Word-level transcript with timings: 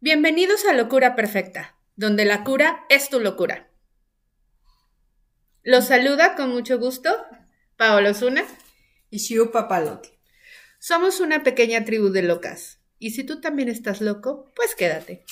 Bienvenidos 0.00 0.64
a 0.64 0.74
Locura 0.74 1.16
Perfecta, 1.16 1.76
donde 1.96 2.24
la 2.24 2.44
cura 2.44 2.84
es 2.88 3.10
tu 3.10 3.18
locura. 3.18 3.68
Los 5.64 5.86
saluda 5.88 6.36
con 6.36 6.50
mucho 6.50 6.78
gusto 6.78 7.10
Paolo 7.76 8.14
Zuna 8.14 8.44
y 9.10 9.18
Shiu 9.18 9.50
Papalotti. 9.50 10.10
Somos 10.78 11.18
una 11.18 11.42
pequeña 11.42 11.84
tribu 11.84 12.10
de 12.10 12.22
locas, 12.22 12.78
y 13.00 13.10
si 13.10 13.24
tú 13.24 13.40
también 13.40 13.68
estás 13.68 14.00
loco, 14.00 14.52
pues 14.54 14.76
quédate. 14.76 15.24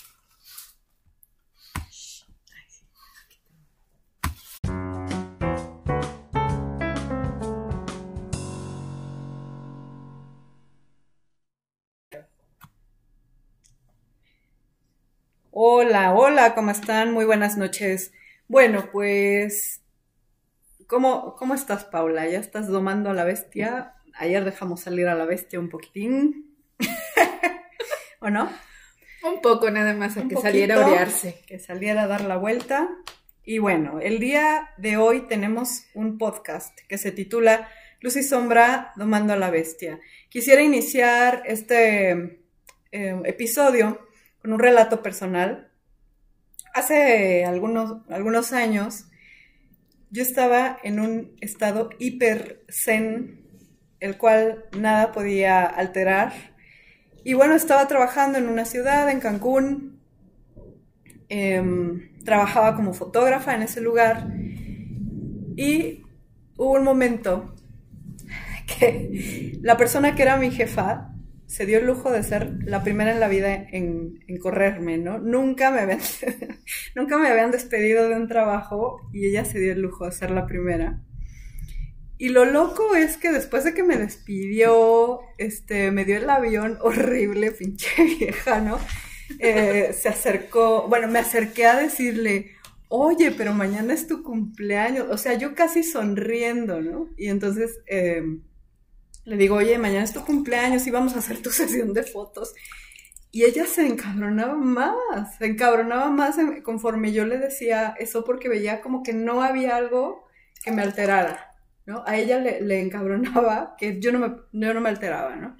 Hola, 15.58 16.12
hola, 16.12 16.54
¿cómo 16.54 16.70
están? 16.70 17.14
Muy 17.14 17.24
buenas 17.24 17.56
noches. 17.56 18.12
Bueno, 18.46 18.90
pues, 18.92 19.80
¿cómo, 20.86 21.34
cómo 21.36 21.54
estás, 21.54 21.86
Paula? 21.86 22.28
¿Ya 22.28 22.40
estás 22.40 22.68
domando 22.68 23.08
a 23.08 23.14
la 23.14 23.24
bestia? 23.24 23.94
Ayer 24.12 24.44
dejamos 24.44 24.82
salir 24.82 25.08
a 25.08 25.14
la 25.14 25.24
bestia 25.24 25.58
un 25.58 25.70
poquitín. 25.70 26.54
¿O 28.20 28.28
no? 28.28 28.50
Un 29.24 29.40
poco 29.40 29.70
nada 29.70 29.94
más, 29.94 30.18
a 30.18 30.28
que 30.28 30.36
saliera 30.36 30.74
a 30.74 30.88
orearse. 30.88 31.42
Que 31.46 31.58
saliera 31.58 32.02
a 32.02 32.06
dar 32.06 32.24
la 32.24 32.36
vuelta. 32.36 32.90
Y 33.42 33.56
bueno, 33.56 33.98
el 33.98 34.18
día 34.18 34.74
de 34.76 34.98
hoy 34.98 35.22
tenemos 35.22 35.86
un 35.94 36.18
podcast 36.18 36.78
que 36.86 36.98
se 36.98 37.12
titula 37.12 37.70
Luz 38.02 38.16
y 38.16 38.22
Sombra 38.22 38.92
domando 38.96 39.32
a 39.32 39.36
la 39.36 39.48
bestia. 39.48 40.00
Quisiera 40.28 40.60
iniciar 40.60 41.44
este 41.46 42.42
eh, 42.92 43.22
episodio 43.24 44.05
con 44.46 44.52
un 44.52 44.60
relato 44.60 45.02
personal. 45.02 45.72
Hace 46.72 47.44
algunos, 47.44 48.08
algunos 48.08 48.52
años 48.52 49.06
yo 50.10 50.22
estaba 50.22 50.78
en 50.84 51.00
un 51.00 51.34
estado 51.40 51.90
hiper 51.98 52.62
zen, 52.68 53.44
el 53.98 54.16
cual 54.16 54.66
nada 54.78 55.10
podía 55.10 55.64
alterar. 55.64 56.32
Y 57.24 57.34
bueno, 57.34 57.56
estaba 57.56 57.88
trabajando 57.88 58.38
en 58.38 58.46
una 58.46 58.66
ciudad, 58.66 59.10
en 59.10 59.18
Cancún. 59.18 60.00
Em, 61.28 62.14
trabajaba 62.22 62.76
como 62.76 62.94
fotógrafa 62.94 63.52
en 63.52 63.62
ese 63.62 63.80
lugar. 63.80 64.28
Y 65.56 66.04
hubo 66.56 66.74
un 66.74 66.84
momento 66.84 67.56
que 68.78 69.58
la 69.60 69.76
persona 69.76 70.14
que 70.14 70.22
era 70.22 70.36
mi 70.36 70.52
jefa 70.52 71.15
se 71.46 71.64
dio 71.64 71.78
el 71.78 71.86
lujo 71.86 72.10
de 72.10 72.22
ser 72.22 72.58
la 72.64 72.82
primera 72.82 73.12
en 73.12 73.20
la 73.20 73.28
vida 73.28 73.54
en, 73.54 74.20
correrme, 74.40 74.98
¿no? 74.98 75.18
Nunca 75.18 75.70
me, 75.70 75.80
habían, 75.80 76.00
nunca 76.94 77.18
me 77.18 77.28
habían 77.28 77.50
despedido 77.50 78.08
de 78.08 78.16
un 78.16 78.28
trabajo 78.28 79.00
y 79.12 79.26
ella 79.26 79.44
se 79.44 79.60
dio 79.60 79.72
el 79.72 79.80
lujo 79.80 80.06
de 80.06 80.12
ser 80.12 80.30
la 80.30 80.46
primera. 80.46 81.00
Y 82.18 82.30
lo 82.30 82.44
loco 82.46 82.96
es 82.96 83.16
que 83.16 83.30
después 83.30 83.64
de 83.64 83.74
que 83.74 83.82
me 83.82 83.96
despidió, 83.96 85.20
este, 85.38 85.90
me 85.90 86.04
dio 86.04 86.16
el 86.16 86.28
avión 86.28 86.78
horrible, 86.82 87.52
pinche 87.52 87.88
vieja, 88.18 88.60
¿no? 88.60 88.78
Eh, 89.38 89.94
se 89.98 90.08
acercó, 90.08 90.88
bueno, 90.88 91.08
me 91.08 91.18
acerqué 91.18 91.66
a 91.66 91.76
decirle, 91.76 92.52
oye, 92.88 93.32
pero 93.32 93.52
mañana 93.52 93.92
es 93.92 94.06
tu 94.06 94.22
cumpleaños. 94.22 95.06
O 95.10 95.18
sea, 95.18 95.34
yo 95.34 95.54
casi 95.54 95.82
sonriendo, 95.84 96.80
¿no? 96.80 97.08
Y 97.16 97.28
entonces... 97.28 97.78
Eh, 97.86 98.22
le 99.26 99.36
digo, 99.36 99.56
oye, 99.56 99.76
mañana 99.76 100.04
es 100.04 100.12
tu 100.12 100.24
cumpleaños 100.24 100.86
y 100.86 100.90
vamos 100.90 101.14
a 101.14 101.18
hacer 101.18 101.42
tu 101.42 101.50
sesión 101.60 101.92
de 101.92 102.04
fotos. 102.04 102.54
Y 103.32 103.44
ella 103.44 103.66
se 103.66 103.86
encabronaba 103.86 104.54
más, 104.54 105.36
se 105.36 105.46
encabronaba 105.46 106.08
más 106.10 106.36
conforme 106.62 107.12
yo 107.12 107.26
le 107.26 107.36
decía 107.36 107.94
eso 107.98 108.24
porque 108.24 108.48
veía 108.48 108.80
como 108.80 109.02
que 109.02 109.12
no 109.12 109.42
había 109.42 109.76
algo 109.76 110.26
que 110.64 110.70
me 110.70 110.80
alterara, 110.80 111.50
¿no? 111.84 112.02
A 112.06 112.16
ella 112.16 112.38
le, 112.38 112.80
encabronaba 112.80 113.74
que 113.76 114.00
yo 114.00 114.12
no, 114.12 114.20
me, 114.20 114.36
yo 114.52 114.72
no 114.72 114.80
me 114.80 114.88
alteraba, 114.88 115.36
¿no? 115.36 115.56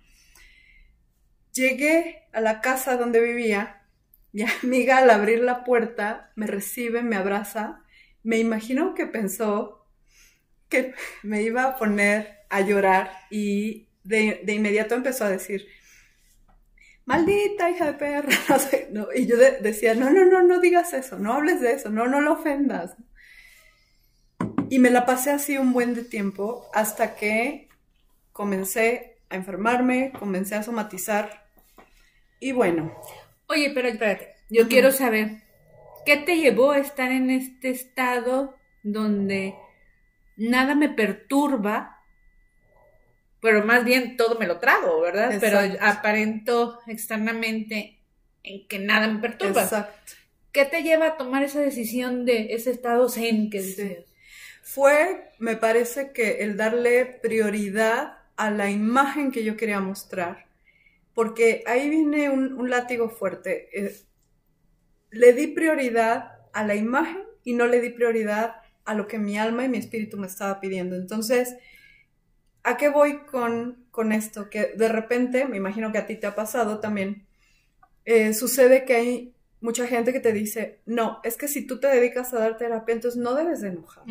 Llegué 1.52 2.22
a 2.32 2.41
la 2.41 2.60
casa 2.60 2.96
donde 2.96 3.20
vivía, 3.20 3.82
mi 4.32 4.44
amiga 4.62 4.98
al 4.98 5.10
abrir 5.10 5.41
la 5.41 5.64
puerta 5.64 6.32
me 6.36 6.46
recibe, 6.46 7.02
me 7.02 7.16
abraza, 7.16 7.82
me 8.22 8.38
imagino 8.38 8.94
que 8.94 9.06
pensó 9.06 9.85
que 10.69 10.94
me 11.22 11.43
iba 11.43 11.65
a 11.65 11.77
poner 11.77 12.44
a 12.49 12.60
llorar 12.60 13.10
y 13.31 13.88
de, 14.04 14.43
inmediato 14.47 14.94
empezó 14.94 15.25
a 15.25 15.31
decir, 15.31 15.66
maldita 17.04 17.71
hija 17.71 17.87
de 17.87 17.94
perra, 17.94 18.28
y 19.15 19.27
yo 19.27 19.37
decía, 19.37 19.94
no, 19.94 20.10
no, 20.10 20.25
no, 20.25 20.43
no 20.43 20.60
digas 20.60 20.93
eso, 20.93 21.19
no 21.19 21.32
hables 21.32 21.60
de 21.60 21.72
eso, 21.72 21.91
no, 21.91 22.06
no 22.06 22.21
lo 22.21 22.34
ofendas. 22.34 22.97
Y 24.69 24.78
me 24.81 24.91
la 24.91 25.06
pasé 25.06 25.31
así 25.31 25.59
un 25.59 25.72
buen 25.72 25.94
de 25.94 26.03
tiempo 26.03 26.69
hasta 26.75 27.15
que 27.15 27.69
comencé 28.33 29.19
a 29.31 29.37
enfermarme, 29.37 30.12
comencé 30.19 30.56
a 30.56 30.62
somatizar 30.62 31.47
y 32.41 32.53
bueno. 32.53 32.93
Oye, 33.48 33.71
pero 33.75 33.88
espérate, 33.88 34.34
yo 34.50 34.69
quiero 34.69 34.91
saber, 34.91 35.43
¿qué 36.04 36.16
te 36.16 36.37
llevó 36.37 36.72
a 36.72 36.78
estar 36.78 37.12
en 37.12 37.31
este 37.31 37.71
estado 37.71 38.56
donde 38.83 39.54
nada 40.36 40.74
me 40.74 40.88
perturba 40.88 41.97
pero 43.47 43.64
más 43.64 43.84
bien 43.84 44.16
todo 44.16 44.38
me 44.41 44.47
lo 44.48 44.58
trago, 44.58 45.00
¿verdad? 45.00 45.36
Pero 45.41 45.60
aparento 45.80 46.80
externamente 46.88 48.00
en 48.42 48.66
que 48.66 48.80
nada 48.80 49.06
me 49.06 49.20
perturba. 49.20 49.62
Exacto. 49.62 50.14
¿Qué 50.50 50.64
te 50.64 50.82
lleva 50.82 51.06
a 51.06 51.16
tomar 51.16 51.44
esa 51.44 51.60
decisión 51.60 52.24
de 52.24 52.54
ese 52.54 52.70
estado 52.70 53.08
zen 53.08 53.50
que 53.50 53.60
dices? 53.60 54.04
Fue, 54.62 55.30
me 55.38 55.54
parece 55.54 56.12
que 56.12 56.38
el 56.41 56.56
darle 56.56 57.04
prioridad 57.04 58.18
a 58.36 58.50
la 58.50 58.70
imagen 58.70 59.30
que 59.30 59.44
yo 59.44 59.56
quería 59.56 59.80
mostrar, 59.80 60.47
porque 61.14 61.62
ahí 61.66 61.88
viene 61.88 62.30
un, 62.30 62.68
látigo 62.68 63.10
fuerte. 63.10 63.68
Eh, 63.72 63.97
le 65.10 65.34
di 65.34 65.47
prioridad 65.47 66.32
a 66.53 66.64
la 66.64 66.74
imagen 66.74 67.22
y 67.44 67.53
no 67.53 67.66
le 67.66 67.80
di 67.80 67.91
prioridad 67.91 68.56
a 68.86 68.94
lo 68.94 69.06
que 69.08 69.19
mi 69.19 69.38
alma 69.38 69.64
y 69.64 69.69
mi 69.69 69.78
espíritu 69.78 70.16
me 70.16 70.26
estaba 70.26 70.60
pidiendo. 70.60 70.97
Entonces, 70.97 71.56
¿A 72.64 72.76
qué 72.76 72.88
voy 72.88 73.24
con, 73.26 73.86
con 73.92 74.12
esto? 74.12 74.50
Que 74.50 74.74
de 74.76 74.88
repente, 74.88 75.47
me 75.47 75.56
imagino 75.56 75.92
que 75.92 75.98
a 75.98 76.06
ti 76.06 76.16
te 76.16 76.26
ha 76.26 76.34
pasado 76.34 76.80
también, 76.80 77.24
eh, 78.06 78.34
sucede 78.34 78.86
que 78.86 78.97
hay 78.97 79.35
mucha 79.66 79.84
gente 79.88 80.12
que 80.12 80.21
te 80.21 80.32
dice, 80.32 80.78
no, 80.87 81.19
es 81.25 81.37
que 81.37 81.49
si 81.49 81.66
tú 81.66 81.81
te 81.81 81.88
dedicas 81.88 82.32
a 82.32 82.38
dar 82.38 82.56
terapia, 82.56 82.94
entonces 82.94 83.21
no 83.21 83.34
debes 83.34 83.62
de 83.62 83.71
enojar. 83.71 84.04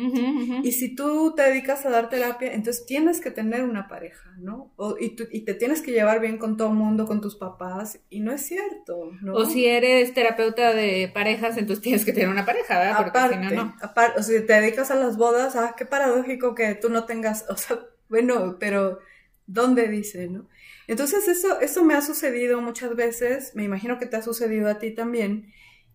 Y 0.62 0.72
si 0.72 0.94
tú 0.94 1.34
te 1.34 1.44
dedicas 1.44 1.86
a 1.86 1.90
dar 1.90 2.10
terapia, 2.10 2.52
entonces 2.52 2.84
tienes 2.84 3.22
que 3.22 3.30
tener 3.30 3.64
una 3.64 3.88
pareja, 3.88 4.34
¿no? 4.36 4.74
O, 4.76 4.98
y, 5.00 5.16
y, 5.30 5.40
te 5.46 5.54
tienes 5.54 5.80
que 5.80 5.92
llevar 5.92 6.20
bien 6.20 6.36
con 6.36 6.58
todo 6.58 6.68
el 6.68 6.74
mundo, 6.74 7.06
con 7.06 7.22
tus 7.22 7.36
papás, 7.36 8.00
y 8.10 8.20
no 8.20 8.32
es 8.32 8.42
cierto, 8.42 9.12
¿no? 9.22 9.32
O 9.32 9.46
si 9.46 9.64
eres 9.64 10.12
terapeuta 10.12 10.74
de 10.74 11.10
parejas, 11.12 11.56
entonces 11.56 11.82
tienes 11.82 12.04
que 12.04 12.12
tener 12.12 12.28
una 12.28 12.44
pareja, 12.44 12.78
¿verdad? 12.78 12.96
Porque 12.98 13.18
aparte, 13.18 13.36
si 13.36 13.54
no, 13.54 13.64
no. 13.64 13.76
Aparte, 13.80 14.20
o 14.20 14.22
si 14.22 14.38
te 14.42 14.60
dedicas 14.60 14.90
a 14.90 14.96
las 14.96 15.16
bodas, 15.16 15.56
ah, 15.56 15.74
qué 15.74 15.86
paradójico 15.86 16.54
que 16.54 16.74
tú 16.74 16.90
no 16.90 17.06
tengas, 17.06 17.46
o 17.48 17.56
sea, 17.56 17.80
bueno, 18.10 18.58
pero 18.60 18.98
¿dónde 19.46 19.88
dice, 19.88 20.28
no? 20.28 20.48
Entonces 20.86 21.26
eso, 21.28 21.60
eso 21.60 21.84
me 21.84 21.94
ha 21.94 22.02
sucedido 22.02 22.60
muchas 22.60 22.94
veces, 22.94 23.52
me 23.54 23.64
imagino 23.64 23.98
que 23.98 24.06
te 24.06 24.16
ha 24.16 24.22
sucedido 24.22 24.68
a 24.68 24.78
ti 24.78 24.92
también. 24.92 25.52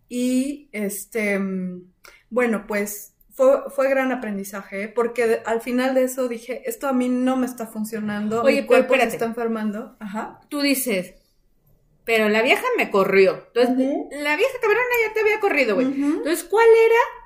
Y 0.10 0.70
este, 0.74 1.40
bueno, 2.30 2.66
pues 2.68 3.14
fue, 3.32 3.70
fue 3.70 3.90
gran 3.90 4.12
aprendizaje, 4.12 4.90
porque 4.90 5.42
al 5.46 5.62
final 5.62 5.96
de 5.96 6.04
eso 6.04 6.28
dije, 6.28 6.64
esto 6.66 6.88
a 6.88 6.94
mí 6.94 7.08
no 7.08 7.38
me 7.38 7.46
está 7.46 7.68
funcionando, 7.68 8.44
Oye, 8.44 8.62
mi 8.62 8.68
cuerpo 8.68 8.96
se 8.96 9.04
está 9.04 9.26
enfermando. 9.26 9.96
Ajá. 10.00 10.42
Tú 10.50 10.60
dices, 10.60 11.14
pero 12.04 12.28
la 12.28 12.42
vieja 12.42 12.64
me 12.78 12.92
corrió. 12.92 13.48
Entonces, 13.54 13.78
la 14.12 14.36
vieja 14.36 14.54
cabrona 14.62 14.82
ya 15.08 15.14
te 15.14 15.20
había 15.22 15.40
corrido, 15.40 15.76
güey. 15.76 15.88
Entonces, 15.88 16.44
¿cuál 16.44 16.68
era 16.68 17.21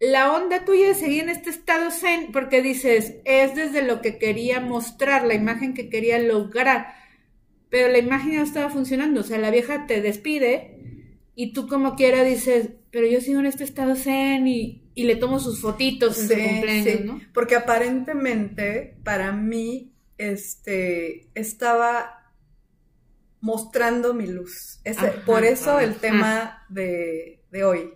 la 0.00 0.32
onda 0.32 0.64
tuya 0.64 0.88
de 0.88 0.94
seguir 0.94 1.24
en 1.24 1.30
este 1.30 1.50
estado 1.50 1.90
zen, 1.90 2.32
porque 2.32 2.62
dices, 2.62 3.16
es 3.24 3.54
desde 3.54 3.82
lo 3.82 4.00
que 4.02 4.18
quería 4.18 4.60
mostrar, 4.60 5.24
la 5.24 5.34
imagen 5.34 5.74
que 5.74 5.88
quería 5.88 6.18
lograr, 6.18 6.94
pero 7.70 7.88
la 7.88 7.98
imagen 7.98 8.32
ya 8.32 8.38
no 8.38 8.44
estaba 8.44 8.70
funcionando, 8.70 9.20
o 9.20 9.24
sea, 9.24 9.38
la 9.38 9.50
vieja 9.50 9.86
te 9.86 10.00
despide 10.00 10.78
y 11.34 11.52
tú 11.52 11.68
como 11.68 11.96
quiera 11.96 12.22
dices, 12.22 12.70
pero 12.90 13.06
yo 13.06 13.20
sigo 13.20 13.40
en 13.40 13.46
este 13.46 13.64
estado 13.64 13.96
zen 13.96 14.46
y, 14.46 14.80
le 14.96 15.16
tomo 15.16 15.40
sus 15.40 15.60
fotitos 15.60 16.18
en 16.18 16.28
su 16.28 16.34
cumpleaños, 16.34 17.04
¿no? 17.04 17.20
Porque 17.32 17.56
aparentemente 17.56 18.96
para 19.02 19.32
mí, 19.32 19.92
este, 20.18 21.28
estaba 21.34 22.30
mostrando 23.40 24.14
mi 24.14 24.28
luz. 24.28 24.80
por 25.26 25.44
eso 25.44 25.80
el 25.80 25.96
tema 25.96 26.64
de, 26.68 27.42
de 27.50 27.64
hoy 27.64 27.90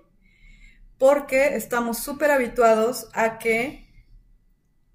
porque 0.98 1.54
estamos 1.54 1.98
súper 1.98 2.30
habituados 2.30 3.08
a 3.14 3.38
que 3.38 3.88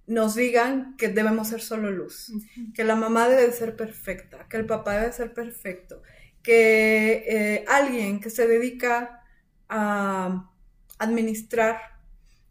nos 0.06 0.36
digan 0.36 0.96
que 0.98 1.08
debemos 1.08 1.48
ser 1.48 1.62
solo 1.62 1.90
luz, 1.90 2.32
que 2.76 2.84
la 2.84 2.96
mamá 2.96 3.30
debe 3.30 3.52
ser 3.54 3.76
perfecta, 3.76 4.48
que 4.50 4.58
el 4.58 4.66
papá 4.66 4.98
debe 4.98 5.14
ser 5.14 5.34
perfecto, 5.34 6.02
que 6.42 7.24
eh, 7.26 7.66
alguien 7.70 8.20
que 8.20 8.30
se 8.30 8.48
dedica 8.48 9.24
a 9.70 10.52
administrar 11.00 11.80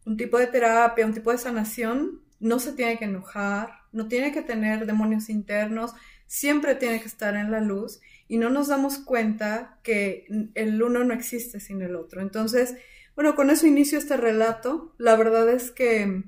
un 0.06 0.16
tipo 0.16 0.38
de 0.38 0.46
terapia, 0.46 1.06
un 1.06 1.14
tipo 1.14 1.30
de 1.30 1.38
sanación, 1.38 2.22
no 2.40 2.58
se 2.58 2.72
tiene 2.72 2.98
que 2.98 3.04
enojar, 3.04 3.82
no 3.92 4.08
tiene 4.08 4.32
que 4.32 4.42
tener 4.42 4.86
demonios 4.86 5.28
internos, 5.28 5.92
siempre 6.26 6.74
tiene 6.74 7.00
que 7.00 7.06
estar 7.06 7.36
en 7.36 7.50
la 7.50 7.60
luz 7.60 8.00
y 8.26 8.38
no 8.38 8.48
nos 8.48 8.68
damos 8.68 8.98
cuenta 8.98 9.78
que 9.82 10.26
el 10.54 10.82
uno 10.82 11.04
no 11.04 11.12
existe 11.12 11.60
sin 11.60 11.82
el 11.82 11.94
otro. 11.94 12.22
Entonces, 12.22 12.74
bueno, 13.14 13.34
con 13.34 13.50
eso 13.50 13.66
inicio 13.66 13.98
este 13.98 14.16
relato. 14.16 14.94
La 14.98 15.16
verdad 15.16 15.48
es 15.48 15.70
que 15.70 16.24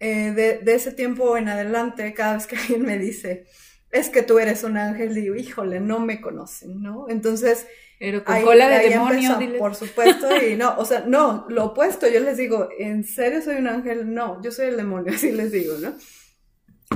eh, 0.00 0.32
de, 0.32 0.58
de, 0.58 0.74
ese 0.74 0.92
tiempo 0.92 1.36
en 1.36 1.48
adelante, 1.48 2.12
cada 2.14 2.34
vez 2.34 2.46
que 2.46 2.56
alguien 2.58 2.82
me 2.82 2.98
dice, 2.98 3.46
es 3.90 4.08
que 4.08 4.22
tú 4.22 4.38
eres 4.38 4.64
un 4.64 4.78
ángel, 4.78 5.14
digo, 5.14 5.34
híjole, 5.34 5.80
no 5.80 6.00
me 6.00 6.20
conocen, 6.20 6.82
¿no? 6.82 7.08
Entonces, 7.08 7.66
pero 8.02 8.24
con 8.24 8.42
cola 8.42 8.68
de 8.68 8.88
demonio, 8.88 9.38
por 9.60 9.76
supuesto, 9.76 10.26
y 10.44 10.56
no, 10.56 10.74
o 10.76 10.84
sea, 10.84 11.04
no, 11.06 11.46
lo 11.48 11.66
opuesto, 11.66 12.08
yo 12.08 12.18
les 12.18 12.36
digo, 12.36 12.68
¿en 12.76 13.04
serio 13.04 13.40
soy 13.42 13.58
un 13.58 13.68
ángel? 13.68 14.12
No, 14.12 14.42
yo 14.42 14.50
soy 14.50 14.66
el 14.66 14.76
demonio, 14.76 15.12
así 15.14 15.30
les 15.30 15.52
digo, 15.52 15.74
¿no? 15.78 15.94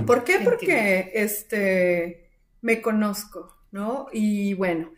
¿Por 0.05 0.25
qué? 0.25 0.41
Porque, 0.41 1.13
este, 1.15 2.29
me 2.61 2.83
conozco, 2.83 3.57
¿no? 3.71 4.09
Y 4.13 4.55
bueno, 4.55 4.93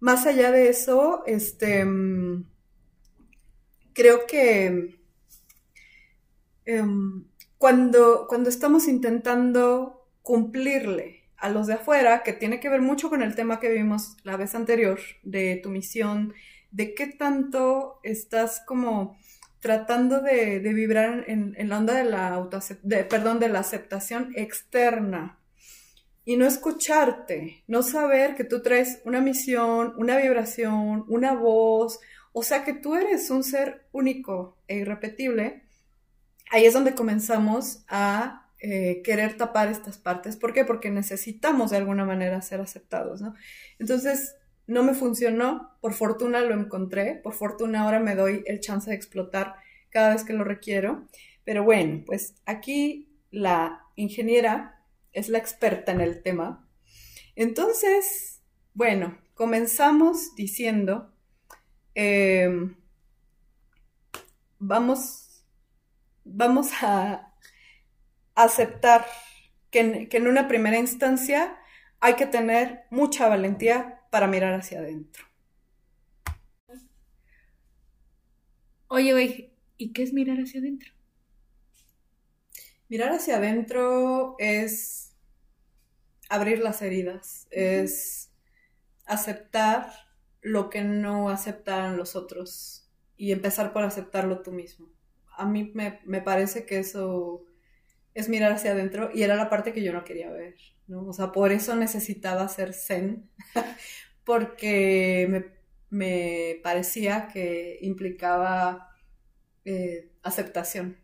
más 0.00 0.26
allá 0.26 0.50
de 0.50 0.68
eso, 0.68 1.22
este, 1.26 1.82
mm, 1.82 2.44
creo 3.98 4.26
que 4.28 5.00
em, 6.66 7.24
cuando, 7.58 8.26
cuando 8.28 8.48
estamos 8.48 8.86
intentando 8.86 10.06
cumplirle 10.22 11.24
a 11.36 11.48
los 11.48 11.66
de 11.66 11.74
afuera, 11.74 12.22
que 12.22 12.32
tiene 12.32 12.60
que 12.60 12.68
ver 12.68 12.80
mucho 12.80 13.10
con 13.10 13.22
el 13.22 13.34
tema 13.34 13.58
que 13.58 13.72
vimos 13.72 14.16
la 14.22 14.36
vez 14.36 14.54
anterior, 14.54 15.00
de 15.24 15.58
tu 15.60 15.70
misión, 15.70 16.32
de 16.70 16.94
qué 16.94 17.08
tanto 17.08 17.98
estás 18.04 18.62
como 18.64 19.18
tratando 19.58 20.20
de, 20.20 20.60
vibrar 20.60 21.24
en, 21.26 21.56
la 21.68 21.78
onda 21.78 21.94
de 21.94 22.04
la 22.04 22.48
de, 22.84 23.02
perdón, 23.02 23.40
de 23.40 23.48
la 23.48 23.58
aceptación 23.58 24.32
externa. 24.36 25.40
Y 26.24 26.36
no 26.36 26.46
escucharte, 26.46 27.64
no 27.66 27.82
saber 27.82 28.36
que 28.36 28.44
tú 28.44 28.62
traes 28.62 29.00
una 29.04 29.20
misión, 29.20 29.94
una 29.96 30.18
vibración, 30.18 31.04
una 31.08 31.32
voz, 31.32 31.98
o 32.38 32.42
sea 32.44 32.62
que 32.62 32.72
tú 32.72 32.94
eres 32.94 33.30
un 33.30 33.42
ser 33.42 33.88
único 33.90 34.56
e 34.68 34.76
irrepetible, 34.76 35.64
ahí 36.52 36.66
es 36.66 36.72
donde 36.72 36.94
comenzamos 36.94 37.82
a 37.88 38.48
eh, 38.60 39.02
querer 39.02 39.36
tapar 39.36 39.66
estas 39.66 39.98
partes. 39.98 40.36
¿Por 40.36 40.52
qué? 40.52 40.64
Porque 40.64 40.88
necesitamos 40.88 41.72
de 41.72 41.78
alguna 41.78 42.04
manera 42.04 42.40
ser 42.40 42.60
aceptados, 42.60 43.20
¿no? 43.20 43.34
Entonces, 43.80 44.36
no 44.68 44.84
me 44.84 44.94
funcionó, 44.94 45.76
por 45.80 45.94
fortuna 45.94 46.40
lo 46.42 46.54
encontré, 46.54 47.16
por 47.16 47.34
fortuna 47.34 47.82
ahora 47.82 47.98
me 47.98 48.14
doy 48.14 48.44
el 48.46 48.60
chance 48.60 48.88
de 48.88 48.94
explotar 48.94 49.56
cada 49.90 50.10
vez 50.14 50.22
que 50.22 50.32
lo 50.32 50.44
requiero. 50.44 51.08
Pero 51.42 51.64
bueno, 51.64 52.04
pues 52.06 52.36
aquí 52.46 53.08
la 53.32 53.84
ingeniera 53.96 54.80
es 55.12 55.28
la 55.28 55.38
experta 55.38 55.90
en 55.90 56.00
el 56.00 56.22
tema. 56.22 56.68
Entonces, 57.34 58.42
bueno, 58.74 59.18
comenzamos 59.34 60.36
diciendo, 60.36 61.12
em, 62.00 62.76
vamos, 64.60 65.44
vamos 66.24 66.70
a 66.80 67.34
aceptar 68.36 69.04
que 69.72 70.08
en, 70.12 70.28
una 70.28 70.46
primera 70.46 70.78
instancia 70.78 71.58
hay 71.98 72.14
que 72.14 72.26
tener 72.26 72.84
mucha 72.90 73.26
valentía 73.26 74.04
para 74.10 74.28
mirar 74.28 74.54
hacia 74.54 74.78
adentro. 74.78 75.24
Oye, 78.86 79.12
güey, 79.12 79.52
¿y 79.76 79.92
qué 79.92 80.04
es 80.04 80.12
mirar 80.12 80.38
hacia 80.38 80.60
adentro? 80.60 80.92
Mirar 82.88 83.10
hacia 83.10 83.38
adentro 83.38 84.36
es 84.38 85.16
abrir 86.28 86.60
las 86.60 86.80
heridas, 86.80 87.48
es 87.50 88.30
aceptar 89.04 90.07
lo 90.42 90.70
que 90.70 90.82
no 90.82 91.30
aceptan 91.30 91.96
los 91.96 92.16
otros 92.16 92.88
y 93.16 93.32
empezar 93.32 93.72
por 93.72 93.84
aceptarlo 93.84 94.42
tú 94.42 94.52
mismo. 94.52 94.88
A 95.36 95.46
mí 95.46 95.70
me, 95.74 96.00
me 96.04 96.20
parece 96.20 96.66
que 96.66 96.78
eso 96.78 97.44
es 98.18 98.28
mirar 98.28 98.52
hacia 98.52 98.72
adentro 98.72 99.10
y 99.14 99.22
era 99.22 99.36
la 99.36 99.48
parte 99.48 99.72
que 99.72 99.82
yo 99.82 99.92
no 99.92 100.04
quería 100.04 100.30
ver, 100.30 100.56
¿no? 100.88 101.06
O 101.06 101.12
sea, 101.12 101.30
por 101.30 101.52
eso 101.52 101.76
necesitaba 101.76 102.48
ser 102.48 102.74
zen, 102.74 103.30
porque 104.24 105.52
me, 105.90 106.60
parecía 106.62 107.28
que 107.28 107.78
implicaba 107.80 108.90
eh, 109.64 110.10
aceptación. 110.22 110.98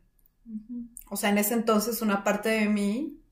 O 1.08 1.16
sea, 1.16 1.30
en 1.30 1.38
ese 1.38 1.54
entonces 1.54 2.02
una 2.02 2.24
parte 2.24 2.48
de 2.48 2.68
mí 2.68 3.22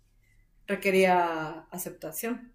requería 0.66 1.66
aceptación. 1.72 2.51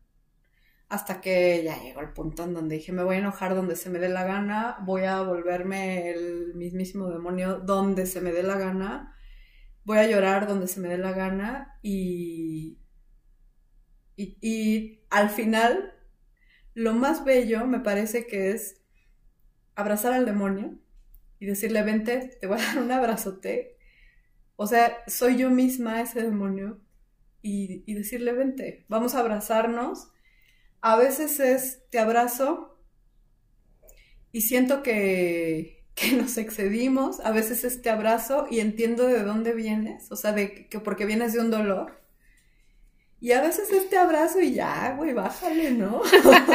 Hasta 0.89 1.19
que 1.21 1.63
ya 1.63 1.81
llegó 1.81 2.01
el 2.01 2.13
punto 2.13 2.43
en 2.43 2.53
donde 2.53 2.77
dije, 2.77 2.91
me 2.91 3.03
voy 3.03 3.17
a 3.17 3.19
enojar 3.19 3.55
donde 3.55 3.75
se 3.75 3.89
me 3.89 3.99
dé 3.99 4.09
la 4.09 4.23
gana, 4.23 4.77
voy 4.85 5.03
a 5.03 5.21
volverme 5.21 6.11
el 6.11 6.53
mismísimo 6.55 7.09
demonio 7.09 7.59
donde 7.59 8.05
se 8.05 8.21
me 8.21 8.31
dé 8.31 8.43
la 8.43 8.57
gana 8.57 9.13
voy 9.87 9.99
a 9.99 10.07
llorar 10.07 10.49
donde 10.49 10.67
se 10.67 10.81
me 10.81 10.89
dé 10.89 10.97
la 10.97 11.13
gana 11.13 11.79
y, 11.81 12.77
y, 14.17 14.99
al 15.09 15.29
final 15.29 15.93
lo 16.73 16.91
más 16.91 17.23
bello 17.23 17.65
me 17.65 17.79
parece 17.79 18.27
que 18.27 18.51
es 18.51 18.81
abrazar 19.75 20.11
al 20.11 20.25
demonio 20.25 20.77
y 21.39 21.45
decirle, 21.45 21.83
vente, 21.83 22.37
te 22.41 22.47
voy 22.47 22.59
a 22.59 22.65
dar 22.65 22.79
un 22.79 22.91
abrazote. 22.91 23.77
O 24.57 24.67
sea, 24.67 24.97
soy 25.07 25.37
yo 25.37 25.49
misma 25.49 26.01
ese 26.01 26.21
demonio 26.21 26.81
y, 27.41 27.83
y 27.89 27.93
decirle, 27.93 28.33
vente, 28.33 28.85
vamos 28.89 29.15
a 29.15 29.19
abrazarnos. 29.21 30.09
A 30.87 30.95
veces 30.95 31.41
es, 31.41 31.81
te 31.89 31.99
abrazo 31.99 32.79
y 34.31 34.39
siento 34.39 34.83
que, 34.83 35.83
que 35.95 36.11
nos 36.13 36.37
excedimos, 36.37 37.19
a 37.19 37.31
veces 37.31 37.65
este 37.65 37.89
abrazo 37.89 38.47
y 38.49 38.61
entiendo 38.61 39.05
de 39.05 39.21
dónde 39.21 39.53
vienes, 39.53 40.09
o 40.13 40.15
sea, 40.15 40.31
de 40.31 40.69
que 40.69 40.79
porque 40.79 41.05
vienes 41.05 41.33
de 41.33 41.41
un 41.41 41.51
dolor. 41.51 41.99
Y 43.19 43.33
a 43.33 43.41
veces 43.41 43.69
este 43.69 43.97
abrazo 43.97 44.39
y 44.39 44.53
ya, 44.53 44.93
güey, 44.95 45.11
bájale, 45.11 45.71
¿no? 45.71 46.03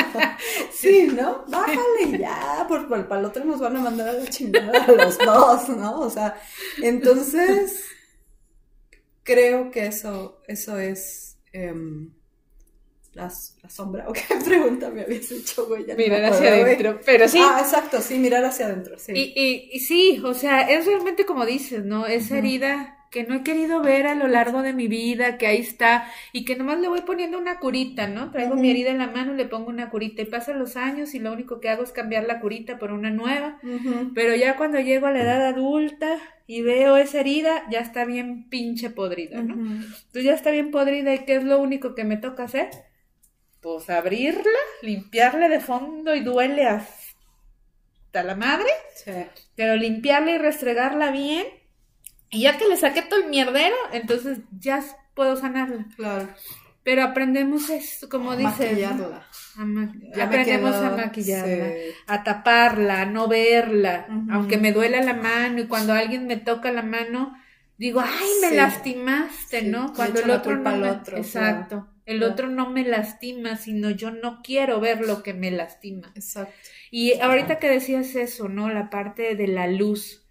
sí, 0.73 1.08
¿no? 1.14 1.44
Bájale 1.49 2.19
ya, 2.19 2.65
porque 2.67 3.03
para 3.03 3.20
el 3.20 3.27
otro 3.27 3.44
nos 3.44 3.60
van 3.60 3.77
a 3.77 3.81
mandar 3.81 4.08
a 4.08 4.12
la 4.15 4.27
chingada 4.31 4.82
a 4.82 4.93
los 4.93 5.19
dos, 5.19 5.69
¿no? 5.69 6.01
O 6.01 6.08
sea, 6.08 6.41
entonces 6.82 7.84
creo 9.24 9.70
que 9.70 9.89
eso, 9.89 10.41
eso 10.48 10.79
es 10.79 11.36
em, 13.14 13.22
la, 13.62 13.69
sombra? 13.69 14.08
¿O 14.08 14.12
qué 14.12 14.22
pregunta 14.44 14.90
me 14.90 15.02
habías 15.02 15.31
hecho, 15.31 15.66
güey? 15.66 15.84
mirar 15.96 16.24
hacia 16.24 16.50
adentro, 16.50 17.00
pero 17.04 17.28
sí. 17.28 17.38
Ah, 17.40 17.58
exacto, 17.60 18.00
sí, 18.00 18.19
mirar 18.19 18.44
hacia 18.44 18.66
adentro, 18.66 18.98
sí. 18.98 19.12
Y, 19.14 19.70
y, 19.72 19.81
sí, 19.81 20.20
o 20.24 20.34
sea, 20.34 20.62
es 20.62 20.86
realmente 20.86 21.26
como 21.26 21.46
dices, 21.46 21.84
¿no? 21.84 22.06
Esa 22.06 22.38
herida 22.38 22.98
que 23.12 23.24
no 23.24 23.34
he 23.34 23.42
querido 23.42 23.82
ver 23.82 24.06
a 24.06 24.14
lo 24.14 24.26
largo 24.26 24.62
de 24.62 24.72
mi 24.72 24.88
vida, 24.88 25.36
que 25.36 25.46
ahí 25.46 25.58
está, 25.58 26.08
y 26.32 26.46
que 26.46 26.56
nomás 26.56 26.81
le 26.81 26.88
voy 26.88 27.02
poniendo 27.02 27.38
una 27.38 27.58
curita, 27.58 28.08
¿no? 28.08 28.31
Traigo 28.31 28.56
mi 28.56 28.70
herida 28.70 28.90
en 28.90 28.96
la 28.96 29.06
mano 29.06 29.34
y 29.34 29.36
le 29.36 29.44
pongo 29.44 29.69
una 29.69 29.90
curita, 29.90 30.22
y 30.22 30.24
pasan 30.24 30.58
los 30.58 30.76
años 30.76 31.12
y 31.14 31.19
lo 31.19 31.31
único 31.31 31.60
que 31.60 31.69
hago 31.69 31.82
es 31.82 31.92
cambiar 31.92 32.24
la 32.24 32.40
curita 32.40 32.78
por 32.78 32.90
una 32.90 33.10
nueva, 33.10 33.60
pero 34.14 34.34
ya 34.34 34.56
cuando 34.56 34.81
llego 34.81 35.06
a 35.06 35.10
la 35.10 35.20
edad 35.20 35.46
adulta 35.46 36.16
y 36.46 36.62
veo 36.62 36.96
esa 36.96 37.20
herida, 37.20 37.64
ya 37.70 37.81
está 37.81 38.06
bien 38.06 38.48
pinche 38.48 38.88
podrida, 38.88 39.42
¿no? 39.42 39.54
Entonces 39.54 40.24
ya 40.24 40.32
está 40.32 40.50
bien 40.50 40.70
podrida, 40.70 41.14
¿y 41.14 41.26
qué 41.26 41.36
es 41.36 41.44
lo 41.44 41.60
único 41.60 41.94
que 41.94 42.04
me 42.04 42.16
toca 42.16 42.44
hacer? 42.44 42.70
Pues 43.62 43.88
abrirla, 43.88 44.58
limpiarla 44.82 45.48
de 45.48 45.60
fondo 45.60 46.14
y 46.14 46.20
duele 46.20 46.66
hasta 46.66 48.22
la 48.24 48.34
madre. 48.34 48.69
Sí. 48.94 49.12
Pero 49.54 49.76
limpiarla 49.76 50.32
y 50.32 50.38
restregarla 50.38 51.12
bien. 51.12 51.46
Y 52.28 52.42
ya 52.42 52.58
que 52.58 52.66
le 52.66 52.76
saqué 52.76 53.02
todo 53.02 53.20
el 53.20 53.28
mierdero, 53.28 53.76
entonces 53.92 54.40
ya 54.58 54.82
puedo 55.14 55.36
sanarla. 55.36 55.86
Claro. 55.96 56.28
Pero 56.82 57.04
aprendemos 57.04 57.70
eso, 57.70 58.08
como 58.08 58.34
dices. 58.34 58.72
Maquillarla. 58.72 59.26
aprendemos 60.20 60.74
a 60.74 60.96
maquillarla, 60.96 61.70
a 62.08 62.24
taparla, 62.24 63.02
a 63.02 63.06
no 63.06 63.28
verla, 63.28 64.08
aunque 64.31 64.58
me 64.58 64.72
duela 64.72 65.00
la 65.02 65.14
mano 65.14 65.60
y 65.60 65.69
cuando 65.69 65.92
alguien 65.92 66.26
me 66.26 66.36
toca 66.36 66.72
la 66.72 66.82
mano, 66.82 67.36
digo, 67.78 68.00
ay, 68.00 68.31
me 68.40 68.56
lastimaste, 68.56 69.62
¿no? 69.62 69.92
Cuando 69.92 70.20
el 70.20 70.31
otro 70.31 70.56
no 70.56 70.76
me... 70.76 70.90
otro, 70.90 71.16
Exacto. 71.16 71.92
El 72.04 72.22
otro 72.22 72.48
no 72.48 72.70
me 72.70 72.84
lastima, 72.84 73.56
sino 73.56 73.90
yo 73.90 74.10
no 74.10 74.40
quiero 74.42 74.80
ver 74.80 75.06
lo 75.06 75.22
que 75.22 75.34
me 75.34 75.50
lastima. 75.50 76.12
Exacto. 76.14 76.54
Y 76.90 77.18
ahorita 77.20 77.58
que 77.58 77.68
decías 77.68 78.14
eso, 78.16 78.48
¿no? 78.48 78.68
La 78.68 78.90
parte 78.90 79.36
de 79.36 79.46
la 79.46 79.68
luz, 79.68 80.26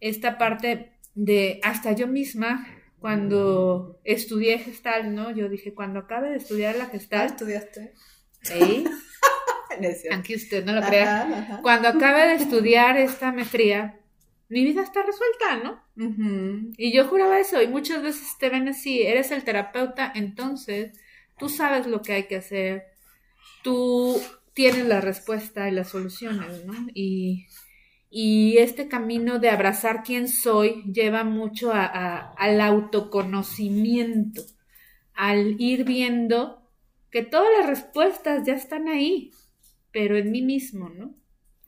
esta 0.00 0.38
parte 0.38 0.92
de 1.14 1.60
hasta 1.62 1.92
yo 1.92 2.06
misma, 2.06 2.66
cuando 3.00 4.00
estudié 4.04 4.58
gestal, 4.58 5.14
¿no? 5.14 5.30
Yo 5.30 5.48
dije, 5.48 5.74
cuando 5.74 6.00
acabe 6.00 6.30
de 6.30 6.36
estudiar 6.36 6.76
la 6.76 6.86
gestal. 6.86 7.20
¿Ah, 7.20 7.26
estudiaste? 7.26 7.94
¿Sí? 8.42 8.84
Aunque 10.12 10.36
usted 10.36 10.64
no 10.64 10.72
lo 10.72 10.82
crea. 10.82 11.60
Cuando 11.62 11.88
acabe 11.88 12.28
de 12.28 12.34
estudiar 12.34 12.96
esta 12.96 13.32
maestría, 13.32 14.00
mi 14.48 14.64
vida 14.64 14.82
está 14.82 15.02
resuelta, 15.02 15.56
¿no? 15.62 16.74
Y 16.76 16.92
yo 16.92 17.06
juraba 17.06 17.38
eso, 17.38 17.62
y 17.62 17.68
muchas 17.68 18.02
veces 18.02 18.36
te 18.38 18.50
ven 18.50 18.68
así, 18.68 19.02
eres 19.02 19.30
el 19.30 19.44
terapeuta, 19.44 20.12
entonces 20.14 20.92
tú 21.40 21.48
sabes 21.48 21.86
lo 21.86 22.02
que 22.02 22.12
hay 22.12 22.28
que 22.28 22.36
hacer, 22.36 22.84
tú 23.64 24.16
tienes 24.52 24.86
la 24.86 25.00
respuesta 25.00 25.68
y 25.68 25.72
las 25.72 25.88
soluciones, 25.88 26.64
¿no? 26.66 26.74
Y, 26.94 27.46
este 28.58 28.88
camino 28.88 29.38
de 29.38 29.50
abrazar 29.50 30.02
quién 30.02 30.28
soy 30.28 30.82
lleva 30.92 31.24
mucho 31.24 31.72
al 31.72 32.60
autoconocimiento, 32.60 34.42
al 35.14 35.60
ir 35.60 35.84
viendo 35.84 36.68
que 37.10 37.22
todas 37.22 37.48
las 37.56 37.68
respuestas 37.68 38.44
ya 38.44 38.54
están 38.54 38.88
ahí, 38.88 39.30
pero 39.92 40.16
en 40.16 40.30
mí 40.30 40.42
mismo, 40.42 40.88
¿no? 40.88 41.14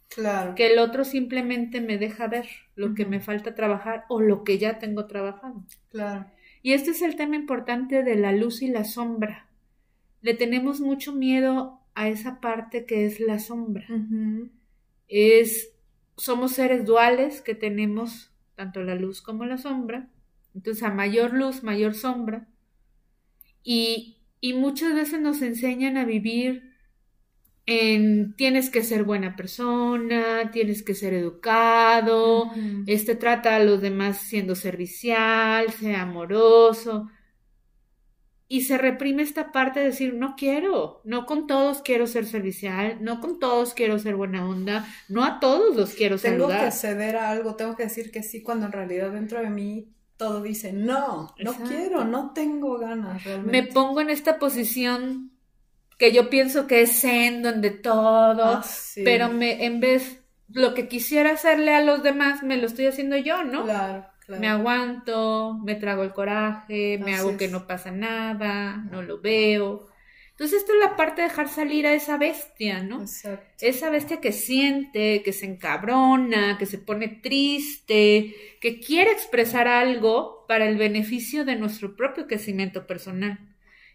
Claro. 0.08 0.54
Que 0.54 0.72
el 0.72 0.78
otro 0.78 1.04
simplemente 1.04 1.80
me 1.80 1.96
deja 1.96 2.26
ver 2.26 2.48
lo 2.74 2.94
que 2.94 3.06
me 3.06 3.20
falta 3.20 3.54
trabajar 3.54 4.04
o 4.08 4.20
lo 4.20 4.44
que 4.44 4.58
ya 4.58 4.78
tengo 4.78 5.06
trabajado. 5.06 5.64
Claro. 5.90 6.26
Y 6.62 6.74
este 6.74 6.90
es 6.90 7.02
el 7.02 7.16
tema 7.16 7.36
importante 7.36 8.02
de 8.02 8.16
la 8.16 8.32
luz 8.32 8.62
y 8.62 8.68
la 8.68 8.84
sombra. 8.84 9.48
Le 10.22 10.34
tenemos 10.34 10.80
mucho 10.80 11.12
miedo 11.12 11.80
a 11.94 12.08
esa 12.08 12.40
parte 12.40 12.86
que 12.86 13.04
es 13.04 13.20
la 13.20 13.38
sombra. 13.38 13.86
Es, 15.08 15.74
somos 16.16 16.52
seres 16.52 16.86
duales 16.86 17.42
que 17.42 17.54
tenemos 17.54 18.32
tanto 18.54 18.82
la 18.82 18.94
luz 18.94 19.20
como 19.20 19.44
la 19.44 19.58
sombra. 19.58 20.08
Entonces, 20.54 20.82
a 20.82 20.90
mayor 20.90 21.34
luz, 21.34 21.62
mayor 21.62 21.94
sombra. 21.94 22.48
Y, 23.62 24.16
y 24.40 24.54
muchas 24.54 24.94
veces 24.94 25.20
nos 25.20 25.42
enseñan 25.42 25.96
a 25.96 26.04
vivir 26.04 26.72
en 27.66 28.34
tienes 28.34 28.70
que 28.70 28.82
ser 28.82 29.04
buena 29.04 29.36
persona, 29.36 30.50
tienes 30.50 30.82
que 30.82 30.94
ser 30.94 31.14
educado, 31.14 32.50
este 32.86 33.14
trata 33.14 33.54
a 33.54 33.60
los 33.60 33.80
demás 33.80 34.18
siendo 34.18 34.54
servicial, 34.54 35.70
sea 35.70 36.02
amoroso. 36.02 37.08
Y 38.52 38.64
se 38.64 38.76
reprime 38.76 39.22
esta 39.22 39.50
parte 39.50 39.80
de 39.80 39.86
decir, 39.86 40.12
no 40.12 40.34
quiero, 40.36 41.00
no 41.04 41.24
con 41.24 41.46
todos 41.46 41.80
quiero 41.80 42.06
ser 42.06 42.26
servicial, 42.26 42.98
no 43.00 43.18
con 43.18 43.38
todos 43.38 43.72
quiero 43.72 43.98
ser 43.98 44.14
buena 44.14 44.46
onda, 44.46 44.86
no 45.08 45.24
a 45.24 45.40
todos 45.40 45.74
los 45.74 45.94
quiero 45.94 46.18
tengo 46.18 46.44
saludar. 46.44 46.58
Tengo 46.58 46.70
que 46.70 46.76
ceder 46.76 47.16
a 47.16 47.30
algo, 47.30 47.56
tengo 47.56 47.74
que 47.76 47.84
decir 47.84 48.10
que 48.10 48.22
sí, 48.22 48.42
cuando 48.42 48.66
en 48.66 48.72
realidad 48.72 49.10
dentro 49.10 49.40
de 49.40 49.48
mí 49.48 49.88
todo 50.18 50.42
dice, 50.42 50.74
no, 50.74 51.34
no 51.42 51.54
quiero, 51.66 52.04
no 52.04 52.34
tengo 52.34 52.76
ganas 52.76 53.24
realmente. 53.24 53.62
Me 53.62 53.66
pongo 53.72 54.02
en 54.02 54.10
esta 54.10 54.38
posición 54.38 55.32
que 55.96 56.12
yo 56.12 56.28
pienso 56.28 56.66
que 56.66 56.82
es 56.82 57.00
zen, 57.00 57.42
donde 57.42 57.70
todo, 57.70 58.44
ah, 58.44 58.64
pero 58.96 59.30
me, 59.30 59.64
en 59.64 59.80
vez, 59.80 60.20
lo 60.50 60.74
que 60.74 60.88
quisiera 60.88 61.30
hacerle 61.30 61.74
a 61.74 61.80
los 61.80 62.02
demás, 62.02 62.42
me 62.42 62.58
lo 62.58 62.66
estoy 62.66 62.86
haciendo 62.86 63.16
yo, 63.16 63.44
¿no? 63.44 63.64
Claro. 63.64 64.11
Me 64.28 64.48
aguanto, 64.48 65.58
me 65.64 65.74
trago 65.74 66.02
el 66.02 66.12
coraje, 66.12 66.98
me 66.98 67.14
hago 67.14 67.36
que 67.36 67.48
no 67.48 67.66
pasa 67.66 67.90
nada, 67.90 68.76
no 68.90 69.02
lo 69.02 69.20
veo. 69.20 69.88
Entonces, 70.30 70.60
esto 70.60 70.72
es 70.72 70.80
la 70.80 70.96
parte 70.96 71.22
de 71.22 71.28
dejar 71.28 71.48
salir 71.48 71.86
a 71.86 71.92
esa 71.92 72.16
bestia, 72.16 72.82
¿no? 72.82 73.02
Exacto. 73.02 73.46
Esa 73.60 73.90
bestia 73.90 74.20
que 74.20 74.32
siente, 74.32 75.22
que 75.22 75.32
se 75.32 75.46
encabrona, 75.46 76.56
que 76.58 76.66
se 76.66 76.78
pone 76.78 77.08
triste, 77.08 78.34
que 78.60 78.80
quiere 78.80 79.12
expresar 79.12 79.68
algo 79.68 80.46
para 80.48 80.66
el 80.66 80.78
beneficio 80.78 81.44
de 81.44 81.56
nuestro 81.56 81.96
propio 81.96 82.26
crecimiento 82.26 82.86
personal. 82.86 83.38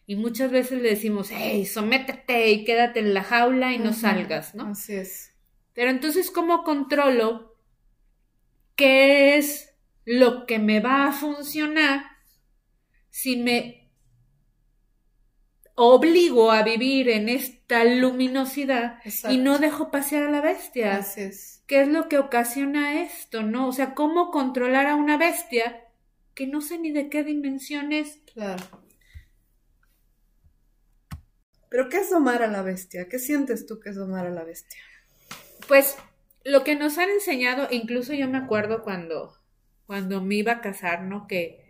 Y 0.06 0.16
muchas 0.16 0.52
veces 0.52 0.82
le 0.82 0.90
decimos, 0.90 1.32
hey, 1.32 1.66
sométete 1.66 2.52
y 2.52 2.64
quédate 2.64 3.00
en 3.00 3.14
la 3.14 3.24
jaula 3.24 3.74
y 3.74 3.80
no 3.80 3.92
salgas, 3.92 4.56
¿no? 4.56 4.68
Así 4.68 4.94
es. 4.94 5.34
Pero 5.74 5.90
entonces, 5.90 6.32
¿cómo 6.32 6.64
controlo 6.64 7.58
qué 8.76 9.38
es 9.38 9.77
lo 10.08 10.46
que 10.46 10.58
me 10.58 10.80
va 10.80 11.08
a 11.08 11.12
funcionar 11.12 12.06
si 13.10 13.36
me 13.36 13.92
obligo 15.76 16.50
a 16.50 16.64
vivir 16.64 17.10
en 17.10 17.28
esta 17.28 17.84
luminosidad 17.84 19.02
y 19.30 19.38
no 19.38 19.60
dejo 19.60 19.92
pasear 19.92 20.24
a 20.24 20.32
la 20.32 20.40
bestia. 20.40 20.96
Así 20.96 21.22
es. 21.24 21.62
¿Qué 21.68 21.82
es 21.82 21.90
lo 21.90 22.08
que 22.08 22.20
ocasiona 22.20 23.02
esto, 23.02 23.44
no? 23.44 23.68
O 23.68 23.74
sea, 23.74 23.96
¿cómo 23.96 24.32
controlar 24.32 24.88
a 24.88 24.96
una 24.96 25.18
bestia 25.18 25.84
que 26.34 26.48
no 26.48 26.62
sé 26.62 26.80
ni 26.80 26.92
de 26.92 27.10
qué 27.10 27.26
dimensión 27.26 27.92
es? 27.92 28.22
Claro. 28.34 28.64
¿Pero 31.70 31.90
qué 31.90 31.98
es 31.98 32.10
domar 32.10 32.44
a 32.44 32.48
la 32.48 32.62
bestia? 32.62 33.10
¿Qué 33.10 33.20
sientes 33.20 33.66
tú 33.66 33.82
que 33.82 33.90
es 33.90 33.98
domar 33.98 34.26
a 34.26 34.30
la 34.30 34.46
bestia? 34.46 34.82
Pues 35.68 35.98
lo 36.46 36.64
que 36.64 36.78
nos 36.78 36.98
han 36.98 37.10
enseñado, 37.10 37.68
incluso 37.72 38.14
yo 38.14 38.30
me 38.30 38.38
acuerdo 38.38 38.84
cuando 38.84 39.37
cuando 39.88 40.22
me 40.22 40.36
iba 40.36 40.52
a 40.52 40.62
casar, 40.62 41.04
¿no? 41.04 41.26
Que, 41.26 41.66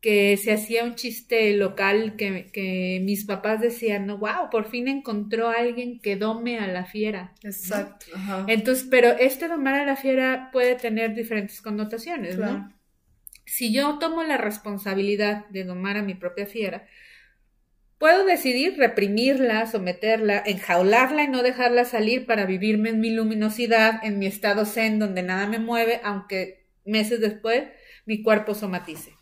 que 0.00 0.36
se 0.36 0.52
hacía 0.52 0.84
un 0.84 0.94
chiste 0.94 1.56
local 1.56 2.14
que, 2.16 2.50
que 2.52 3.00
mis 3.02 3.24
papás 3.24 3.62
decían, 3.62 4.06
no, 4.06 4.18
wow, 4.18 4.50
por 4.50 4.68
fin 4.68 4.86
encontró 4.86 5.48
a 5.48 5.54
alguien 5.54 5.98
que 5.98 6.16
dome 6.16 6.58
a 6.58 6.66
la 6.66 6.84
fiera. 6.84 7.32
Exacto. 7.42 8.06
Entonces, 8.46 8.86
pero 8.90 9.08
este 9.08 9.48
domar 9.48 9.74
a 9.74 9.86
la 9.86 9.96
fiera 9.96 10.50
puede 10.52 10.74
tener 10.74 11.14
diferentes 11.14 11.62
connotaciones, 11.62 12.36
¿no? 12.36 12.70
Si 13.46 13.72
yo 13.72 13.98
tomo 13.98 14.22
la 14.22 14.36
responsabilidad 14.36 15.46
de 15.48 15.64
domar 15.64 15.96
a 15.96 16.02
mi 16.02 16.14
propia 16.14 16.44
fiera, 16.44 16.86
puedo 17.98 18.26
decidir 18.26 18.76
reprimirla, 18.76 19.66
someterla, 19.66 20.42
enjaularla 20.44 21.22
y 21.22 21.28
no 21.28 21.42
dejarla 21.42 21.86
salir 21.86 22.26
para 22.26 22.44
vivirme 22.44 22.90
en 22.90 23.00
mi 23.00 23.10
luminosidad, 23.10 24.04
en 24.04 24.18
mi 24.18 24.26
estado 24.26 24.66
zen 24.66 24.98
donde 24.98 25.22
nada 25.22 25.46
me 25.46 25.58
mueve, 25.58 26.00
aunque 26.04 26.63
meses 26.84 27.20
después 27.20 27.64
mi 28.06 28.22
cuerpo 28.22 28.54
somatice. 28.54 29.12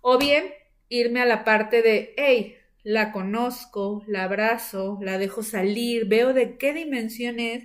O 0.00 0.18
bien 0.18 0.44
irme 0.88 1.20
a 1.20 1.26
la 1.26 1.44
parte 1.44 1.82
de, 1.82 2.14
hey, 2.16 2.56
la 2.82 3.12
conozco, 3.12 4.04
la 4.06 4.24
abrazo, 4.24 4.98
la 5.02 5.18
dejo 5.18 5.42
salir, 5.42 6.06
veo 6.06 6.32
de 6.32 6.56
qué 6.56 6.72
dimensión 6.72 7.38
es, 7.38 7.64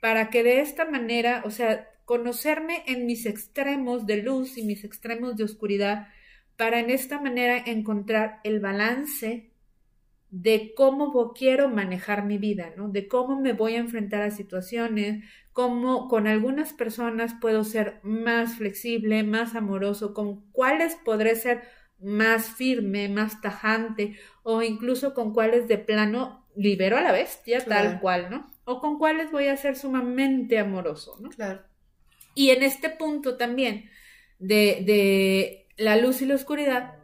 para 0.00 0.30
que 0.30 0.42
de 0.42 0.60
esta 0.60 0.84
manera, 0.84 1.42
o 1.44 1.50
sea, 1.50 1.88
conocerme 2.04 2.82
en 2.86 3.06
mis 3.06 3.26
extremos 3.26 4.06
de 4.06 4.22
luz 4.22 4.58
y 4.58 4.62
mis 4.62 4.84
extremos 4.84 5.36
de 5.36 5.44
oscuridad, 5.44 6.08
para 6.56 6.80
en 6.80 6.90
esta 6.90 7.20
manera 7.20 7.58
encontrar 7.58 8.40
el 8.44 8.60
balance 8.60 9.50
de 10.30 10.74
cómo 10.74 11.32
quiero 11.32 11.68
manejar 11.68 12.24
mi 12.24 12.38
vida, 12.38 12.72
¿no? 12.76 12.88
De 12.88 13.08
cómo 13.08 13.40
me 13.40 13.52
voy 13.52 13.74
a 13.74 13.78
enfrentar 13.78 14.22
a 14.22 14.30
situaciones, 14.30 15.24
cómo 15.52 16.08
con 16.08 16.26
algunas 16.26 16.72
personas 16.72 17.34
puedo 17.40 17.64
ser 17.64 18.00
más 18.02 18.56
flexible, 18.56 19.22
más 19.22 19.54
amoroso, 19.54 20.12
con 20.14 20.50
cuáles 20.50 20.96
podré 20.96 21.36
ser 21.36 21.62
más 21.98 22.48
firme, 22.50 23.08
más 23.08 23.40
tajante, 23.40 24.18
o 24.42 24.62
incluso 24.62 25.14
con 25.14 25.32
cuáles 25.32 25.68
de 25.68 25.78
plano 25.78 26.46
libero 26.56 26.96
a 26.96 27.02
la 27.02 27.12
bestia 27.12 27.64
tal 27.64 28.00
cual, 28.00 28.28
¿no? 28.30 28.46
O 28.64 28.80
con 28.80 28.98
cuáles 28.98 29.30
voy 29.30 29.46
a 29.46 29.56
ser 29.56 29.76
sumamente 29.76 30.58
amoroso, 30.58 31.16
¿no? 31.20 31.30
Claro. 31.30 31.62
Y 32.34 32.50
en 32.50 32.62
este 32.62 32.90
punto 32.90 33.36
también 33.36 33.88
de, 34.38 34.82
de 34.84 35.68
la 35.76 35.96
luz 35.96 36.20
y 36.20 36.26
la 36.26 36.34
oscuridad, 36.34 36.96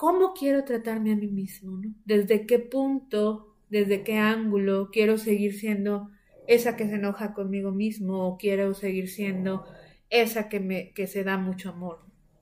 ¿cómo 0.00 0.32
quiero 0.32 0.64
tratarme 0.64 1.12
a 1.12 1.16
mí 1.16 1.28
mismo, 1.28 1.76
¿no? 1.76 1.94
¿Desde 2.06 2.46
qué 2.46 2.58
punto, 2.58 3.54
desde 3.68 4.02
qué 4.02 4.16
ángulo 4.16 4.88
quiero 4.90 5.18
seguir 5.18 5.58
siendo 5.58 6.10
esa 6.46 6.74
que 6.74 6.88
se 6.88 6.94
enoja 6.94 7.34
conmigo 7.34 7.70
mismo 7.70 8.26
o 8.26 8.38
quiero 8.38 8.72
seguir 8.72 9.10
siendo 9.10 9.66
esa 10.08 10.48
que, 10.48 10.58
me, 10.58 10.94
que 10.94 11.06
se 11.06 11.22
da 11.22 11.36
mucho 11.36 11.68
amor. 11.68 12.00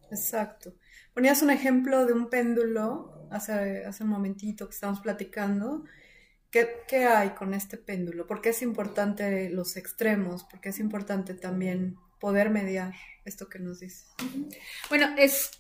Exacto. 0.09 0.77
Ponías 1.13 1.43
un 1.43 1.51
ejemplo 1.51 2.07
de 2.07 2.13
un 2.13 2.31
péndulo 2.31 3.27
hace, 3.33 3.85
hace 3.85 4.05
un 4.05 4.11
momentito 4.11 4.69
que 4.69 4.75
estábamos 4.75 5.01
platicando. 5.03 5.83
¿Qué, 6.53 6.69
¿Qué, 6.87 7.07
hay 7.07 7.31
con 7.31 7.55
este 7.55 7.77
péndulo? 7.77 8.29
¿Por 8.29 8.41
qué 8.41 8.51
es 8.51 8.63
importante 8.63 9.51
los 9.51 9.77
extremos? 9.77 10.45
¿Por 10.45 10.61
qué 10.61 10.69
es 10.69 10.79
importante 10.79 11.35
también 11.35 11.97
poder 12.21 12.51
mediar 12.51 12.95
esto 13.25 13.49
que 13.49 13.59
nos 13.59 13.81
dices? 13.81 14.07
Bueno, 14.89 15.09
es, 15.19 15.51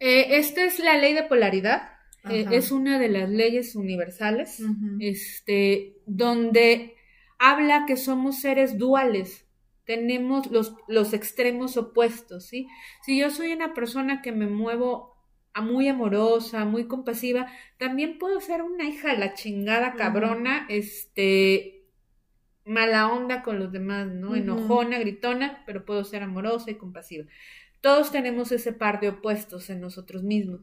eh, 0.00 0.38
esta 0.38 0.64
es 0.64 0.78
la 0.78 0.96
ley 0.96 1.14
de 1.14 1.24
polaridad. 1.24 1.90
Eh, 2.30 2.46
es 2.52 2.72
una 2.72 2.98
de 2.98 3.08
las 3.08 3.28
leyes 3.28 3.76
universales, 3.76 4.62
este, 4.98 5.96
donde 6.06 6.94
habla 7.38 7.84
que 7.86 7.98
somos 7.98 8.40
seres 8.40 8.78
duales, 8.78 9.44
tenemos 9.84 10.50
los, 10.50 10.74
los 10.88 11.12
extremos 11.12 11.76
opuestos, 11.76 12.46
¿sí? 12.46 12.66
Si 13.02 13.18
yo 13.18 13.30
soy 13.30 13.52
una 13.52 13.74
persona 13.74 14.22
que 14.22 14.32
me 14.32 14.46
muevo 14.46 15.14
a 15.52 15.60
muy 15.60 15.88
amorosa, 15.88 16.64
muy 16.64 16.86
compasiva, 16.86 17.46
también 17.78 18.18
puedo 18.18 18.40
ser 18.40 18.62
una 18.62 18.84
hija 18.84 19.12
de 19.12 19.18
la 19.18 19.34
chingada 19.34 19.94
cabrona, 19.94 20.66
este, 20.68 21.84
mala 22.64 23.12
onda 23.12 23.42
con 23.42 23.58
los 23.58 23.70
demás, 23.70 24.08
¿no? 24.08 24.34
Enojona, 24.34 24.98
gritona, 24.98 25.62
pero 25.66 25.84
puedo 25.84 26.02
ser 26.04 26.22
amorosa 26.22 26.70
y 26.70 26.76
compasiva. 26.76 27.26
Todos 27.84 28.10
tenemos 28.10 28.50
ese 28.50 28.72
par 28.72 28.98
de 28.98 29.10
opuestos 29.10 29.68
en 29.68 29.82
nosotros 29.82 30.22
mismos, 30.22 30.62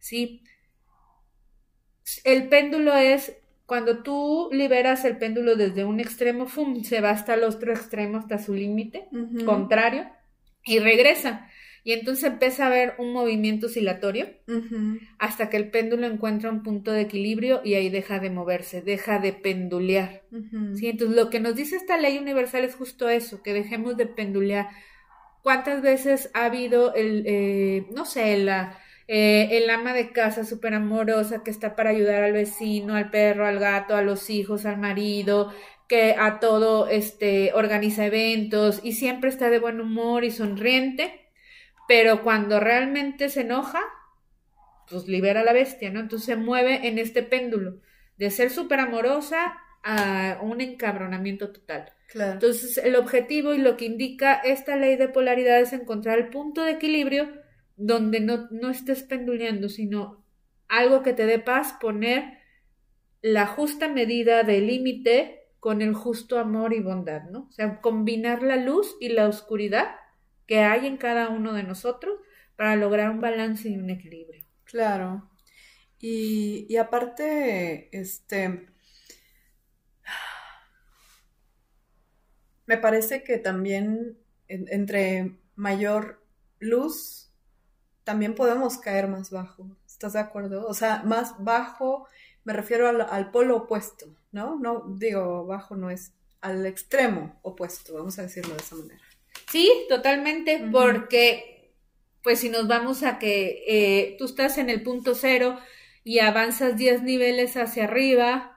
¿sí? 0.00 0.42
El 2.24 2.48
péndulo 2.48 2.92
es 2.96 3.36
cuando 3.66 4.02
tú 4.02 4.48
liberas 4.50 5.04
el 5.04 5.16
péndulo 5.16 5.54
desde 5.54 5.84
un 5.84 6.00
extremo, 6.00 6.48
¡fum! 6.48 6.82
se 6.82 7.00
va 7.00 7.10
hasta 7.10 7.34
el 7.34 7.44
otro 7.44 7.72
extremo, 7.72 8.18
hasta 8.18 8.38
su 8.38 8.52
límite 8.52 9.06
contrario, 9.44 10.10
y 10.64 10.80
regresa. 10.80 11.48
Y 11.84 11.92
entonces 11.92 12.24
empieza 12.24 12.64
a 12.64 12.66
haber 12.66 12.94
un 12.98 13.12
movimiento 13.12 13.66
oscilatorio 13.66 14.26
hasta 15.20 15.48
que 15.48 15.58
el 15.58 15.70
péndulo 15.70 16.08
encuentra 16.08 16.50
un 16.50 16.64
punto 16.64 16.90
de 16.90 17.02
equilibrio 17.02 17.60
y 17.62 17.74
ahí 17.74 17.90
deja 17.90 18.18
de 18.18 18.30
moverse, 18.30 18.82
deja 18.82 19.20
de 19.20 19.32
pendulear. 19.32 20.24
¿sí? 20.74 20.88
Entonces 20.88 21.16
lo 21.16 21.30
que 21.30 21.38
nos 21.38 21.54
dice 21.54 21.76
esta 21.76 21.96
ley 21.96 22.18
universal 22.18 22.64
es 22.64 22.74
justo 22.74 23.08
eso, 23.08 23.40
que 23.40 23.52
dejemos 23.52 23.96
de 23.96 24.06
pendulear. 24.06 24.66
¿Cuántas 25.46 25.80
veces 25.80 26.28
ha 26.34 26.46
habido 26.46 26.92
el, 26.94 27.22
eh, 27.24 27.86
no 27.94 28.04
sé, 28.04 28.36
la, 28.38 28.80
eh, 29.06 29.50
el 29.52 29.70
ama 29.70 29.92
de 29.92 30.10
casa 30.10 30.44
súper 30.44 30.74
amorosa 30.74 31.44
que 31.44 31.52
está 31.52 31.76
para 31.76 31.90
ayudar 31.90 32.24
al 32.24 32.32
vecino, 32.32 32.96
al 32.96 33.10
perro, 33.10 33.46
al 33.46 33.60
gato, 33.60 33.94
a 33.94 34.02
los 34.02 34.28
hijos, 34.28 34.66
al 34.66 34.78
marido, 34.78 35.52
que 35.88 36.16
a 36.18 36.40
todo 36.40 36.88
este 36.88 37.52
organiza 37.54 38.06
eventos 38.06 38.80
y 38.82 38.94
siempre 38.94 39.30
está 39.30 39.48
de 39.48 39.60
buen 39.60 39.80
humor 39.80 40.24
y 40.24 40.32
sonriente? 40.32 41.30
pero 41.86 42.24
cuando 42.24 42.58
realmente 42.58 43.28
se 43.28 43.42
enoja, 43.42 43.80
pues 44.90 45.06
libera 45.06 45.42
a 45.42 45.44
la 45.44 45.52
bestia, 45.52 45.90
¿no? 45.90 46.00
Entonces 46.00 46.26
se 46.26 46.36
mueve 46.36 46.88
en 46.88 46.98
este 46.98 47.22
péndulo 47.22 47.80
de 48.16 48.30
ser 48.32 48.50
súper 48.50 48.80
amorosa 48.80 49.58
a 49.84 50.38
un 50.42 50.60
encabronamiento 50.60 51.52
total. 51.52 51.92
Claro. 52.06 52.34
Entonces 52.34 52.78
el 52.78 52.96
objetivo 52.96 53.54
y 53.54 53.58
lo 53.58 53.76
que 53.76 53.86
indica 53.86 54.34
esta 54.34 54.76
ley 54.76 54.96
de 54.96 55.08
polaridad 55.08 55.60
es 55.60 55.72
encontrar 55.72 56.18
el 56.18 56.28
punto 56.30 56.62
de 56.62 56.72
equilibrio 56.72 57.28
donde 57.76 58.20
no, 58.20 58.48
no 58.50 58.70
estés 58.70 59.02
penduleando, 59.02 59.68
sino 59.68 60.24
algo 60.68 61.02
que 61.02 61.12
te 61.12 61.26
dé 61.26 61.38
paz, 61.38 61.74
poner 61.80 62.38
la 63.22 63.46
justa 63.46 63.88
medida 63.88 64.42
de 64.42 64.60
límite 64.60 65.42
con 65.60 65.82
el 65.82 65.94
justo 65.94 66.38
amor 66.38 66.72
y 66.74 66.80
bondad, 66.80 67.24
¿no? 67.24 67.46
O 67.48 67.52
sea, 67.52 67.80
combinar 67.80 68.42
la 68.42 68.56
luz 68.56 68.96
y 69.00 69.08
la 69.08 69.28
oscuridad 69.28 69.96
que 70.46 70.60
hay 70.60 70.86
en 70.86 70.96
cada 70.96 71.28
uno 71.28 71.52
de 71.52 71.64
nosotros 71.64 72.20
para 72.56 72.76
lograr 72.76 73.10
un 73.10 73.20
balance 73.20 73.68
y 73.68 73.76
un 73.76 73.90
equilibrio. 73.90 74.44
Claro. 74.64 75.28
Y, 75.98 76.66
y 76.68 76.76
aparte, 76.76 77.88
este, 77.98 78.66
me 82.66 82.78
parece 82.78 83.22
que 83.22 83.38
también 83.38 84.18
entre 84.48 85.36
mayor 85.54 86.22
luz, 86.58 87.30
también 88.04 88.34
podemos 88.34 88.78
caer 88.78 89.08
más 89.08 89.30
bajo. 89.30 89.76
¿Estás 89.86 90.12
de 90.12 90.20
acuerdo? 90.20 90.66
O 90.66 90.74
sea, 90.74 91.02
más 91.04 91.34
bajo, 91.42 92.06
me 92.44 92.52
refiero 92.52 92.88
al, 92.88 93.00
al 93.00 93.30
polo 93.30 93.56
opuesto, 93.56 94.06
¿no? 94.30 94.58
No 94.58 94.84
digo 94.98 95.46
bajo, 95.46 95.74
no 95.76 95.90
es 95.90 96.12
al 96.40 96.66
extremo 96.66 97.38
opuesto, 97.42 97.94
vamos 97.94 98.18
a 98.18 98.22
decirlo 98.22 98.54
de 98.54 98.62
esa 98.62 98.76
manera. 98.76 99.00
Sí, 99.50 99.70
totalmente, 99.88 100.68
porque 100.70 101.74
pues 102.22 102.40
si 102.40 102.48
nos 102.48 102.66
vamos 102.66 103.04
a 103.04 103.18
que 103.18 103.62
eh, 103.68 104.16
tú 104.18 104.24
estás 104.24 104.58
en 104.58 104.68
el 104.68 104.82
punto 104.82 105.14
cero 105.14 105.58
y 106.02 106.18
avanzas 106.18 106.76
10 106.76 107.02
niveles 107.02 107.56
hacia 107.56 107.84
arriba 107.84 108.55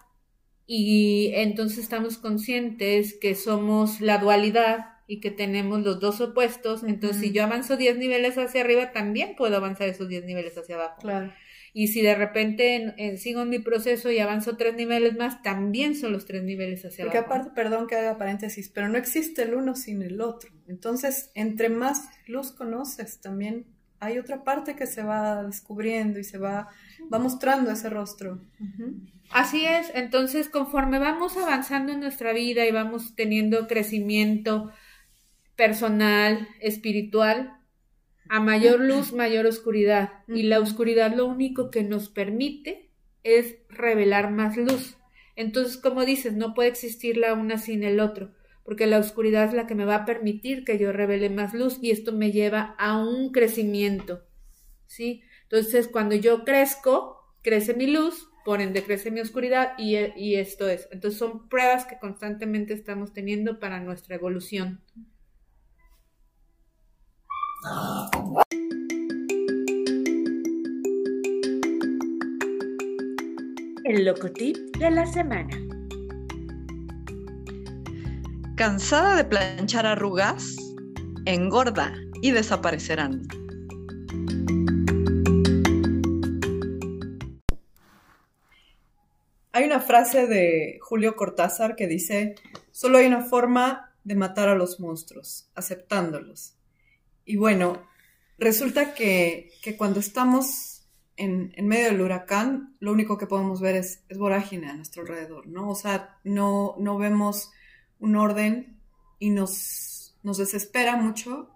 y 0.72 1.32
entonces 1.34 1.80
estamos 1.80 2.20
conscientes 2.20 3.18
que 3.20 3.34
somos 3.34 4.02
la 4.02 4.20
dualidad 4.20 4.86
y 5.08 5.20
que 5.20 5.32
tenemos 5.32 5.82
los 5.82 6.00
dos 6.00 6.22
opuestos, 6.22 6.84
entonces 6.84 7.20
si 7.20 7.32
yo 7.32 7.44
avanzo 7.44 7.76
10 7.76 7.98
niveles 7.98 8.38
hacia 8.38 8.62
arriba, 8.62 8.92
también 8.92 9.36
puedo 9.36 9.58
avanzar 9.58 9.90
esos 9.90 10.08
10 10.08 10.26
niveles 10.26 10.56
hacia 10.60 10.76
abajo. 10.76 11.02
Claro. 11.02 11.34
Y 11.74 11.88
si 11.88 12.04
de 12.04 12.14
repente 12.14 13.18
sigo 13.18 13.42
en 13.42 13.50
mi 13.50 13.58
proceso 13.58 14.12
y 14.12 14.20
avanzo 14.20 14.58
tres 14.58 14.76
niveles 14.76 15.18
más, 15.18 15.42
también 15.42 15.96
son 15.96 16.12
los 16.12 16.26
tres 16.26 16.44
niveles 16.44 16.86
hacia 16.86 17.06
Porque 17.06 17.18
aparte, 17.18 17.50
perdón 17.56 17.88
que 17.88 17.96
haga 17.96 18.20
paréntesis, 18.20 18.70
pero 18.70 18.90
no 18.90 19.00
existe 19.00 19.42
el 19.42 19.56
uno 19.56 19.76
sin 19.76 20.04
el 20.04 20.22
otro. 20.22 20.52
Entonces, 20.68 21.32
entre 21.34 21.70
más 21.70 22.10
luz 22.28 22.52
conoces, 22.52 23.22
también 23.22 23.66
hay 24.00 24.18
otra 24.18 24.44
parte 24.44 24.76
que 24.76 24.88
se 24.88 25.04
va 25.04 25.44
descubriendo 25.44 26.20
y 26.20 26.24
se 26.24 26.38
va, 26.38 26.70
va 27.12 27.20
mostrando 27.20 27.72
ese 27.72 27.90
rostro. 27.90 28.42
Así 29.32 29.66
es, 29.66 29.92
entonces 29.94 30.50
conforme 30.50 31.00
vamos 31.00 31.38
avanzando 31.38 31.92
en 31.92 32.00
nuestra 32.00 32.34
vida 32.34 32.66
y 32.66 32.72
vamos 32.72 33.16
teniendo 33.16 33.68
crecimiento 33.68 34.72
personal, 35.56 36.48
espiritual, 36.62 37.60
a 38.30 38.40
mayor 38.40 38.80
luz, 38.80 39.12
mayor 39.14 39.46
oscuridad. 39.46 40.24
Y 40.28 40.44
la 40.44 40.60
oscuridad 40.60 41.14
lo 41.14 41.26
único 41.26 41.70
que 41.70 41.84
nos 41.84 42.10
permite 42.10 42.90
es 43.24 43.58
revelar 43.70 44.32
más 44.32 44.56
luz. 44.56 44.98
Entonces, 45.36 45.78
como 45.78 46.06
dices, 46.06 46.34
no 46.34 46.54
puede 46.54 46.70
existir 46.70 47.18
la 47.18 47.34
una 47.34 47.58
sin 47.58 47.84
el 47.84 48.00
otro, 48.00 48.32
porque 48.70 48.86
la 48.86 49.00
oscuridad 49.00 49.46
es 49.46 49.54
la 49.56 49.66
que 49.66 49.74
me 49.74 49.84
va 49.84 49.96
a 49.96 50.06
permitir 50.06 50.64
que 50.64 50.78
yo 50.78 50.92
revele 50.92 51.32
más 51.32 51.56
luz 51.56 51.80
y 51.82 51.90
esto 51.90 52.14
me 52.14 52.32
lleva 52.32 52.76
a 52.78 53.00
un 53.00 53.32
crecimiento. 53.32 54.22
¿Sí? 54.86 55.24
Entonces, 55.42 55.88
cuando 55.88 56.14
yo 56.14 56.46
crezco, 56.46 57.34
crece 57.42 57.74
mi 57.74 57.88
luz, 57.88 58.30
por 58.46 58.62
ende 58.62 58.84
crece 58.84 59.10
mi 59.10 59.22
oscuridad 59.22 59.74
y, 59.80 59.98
y 60.16 60.36
esto 60.36 60.70
es. 60.70 60.88
Entonces, 60.92 61.18
son 61.18 61.50
pruebas 61.50 61.88
que 61.88 61.98
constantemente 61.98 62.76
estamos 62.76 63.12
teniendo 63.12 63.60
para 63.60 63.80
nuestra 63.80 64.18
evolución. 64.18 64.84
El 73.84 74.06
locotip 74.06 74.56
de 74.78 74.92
la 74.92 75.08
semana. 75.08 75.69
¿Cansada 78.60 79.16
de 79.16 79.24
planchar 79.24 79.86
arrugas? 79.86 80.58
Engorda 81.24 81.94
y 82.22 82.32
desaparecerán. 82.32 83.22
Hay 89.54 89.64
una 89.64 89.80
frase 89.80 90.28
de 90.28 90.78
Julio 90.82 91.16
Cortázar 91.16 91.78
que 91.78 91.88
dice, 91.88 92.36
solo 92.72 92.98
hay 92.98 93.06
una 93.06 93.24
forma 93.24 93.96
de 94.04 94.16
matar 94.16 94.50
a 94.50 94.56
los 94.56 94.82
monstruos, 94.82 95.50
aceptándolos. 95.56 96.58
Y 97.24 97.38
bueno, 97.38 97.88
resulta 98.38 98.94
que, 98.94 99.52
cuando 99.78 100.02
estamos 100.02 100.86
en, 101.16 101.54
medio 101.66 101.92
del 101.92 102.02
huracán, 102.02 102.76
lo 102.82 102.92
único 102.92 103.18
que 103.18 103.26
podemos 103.26 103.62
ver 103.62 103.78
es, 103.78 104.04
vorágine 104.18 104.70
a 104.70 104.74
nuestro 104.74 105.04
alrededor, 105.04 105.48
¿no? 105.48 105.70
O 105.70 105.76
sea, 105.76 106.18
no, 106.26 106.76
no 106.78 106.98
vemos 106.98 107.54
un 108.00 108.16
orden 108.16 108.80
y 109.20 109.30
nos, 109.30 110.18
nos 110.24 110.38
desespera 110.38 110.96
mucho 110.96 111.50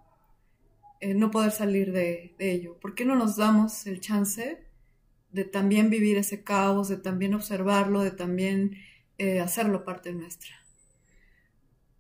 eh, 1.04 1.14
no 1.14 1.32
poder 1.32 1.52
salir 1.52 1.92
de, 1.92 2.34
ello. 2.40 2.78
¿Por 2.80 2.96
qué 2.96 3.04
no 3.04 3.16
nos 3.16 3.36
damos 3.36 3.86
el 3.88 4.00
chance 4.00 4.64
de 5.32 5.44
también 5.44 5.90
vivir 5.90 6.18
ese 6.18 6.44
caos, 6.44 6.88
de 6.88 6.96
también 6.96 7.34
observarlo, 7.34 8.02
de 8.04 8.12
también 8.12 8.78
eh, 9.18 9.42
hacerlo 9.42 9.84
parte 9.84 10.14
nuestra? 10.14 10.52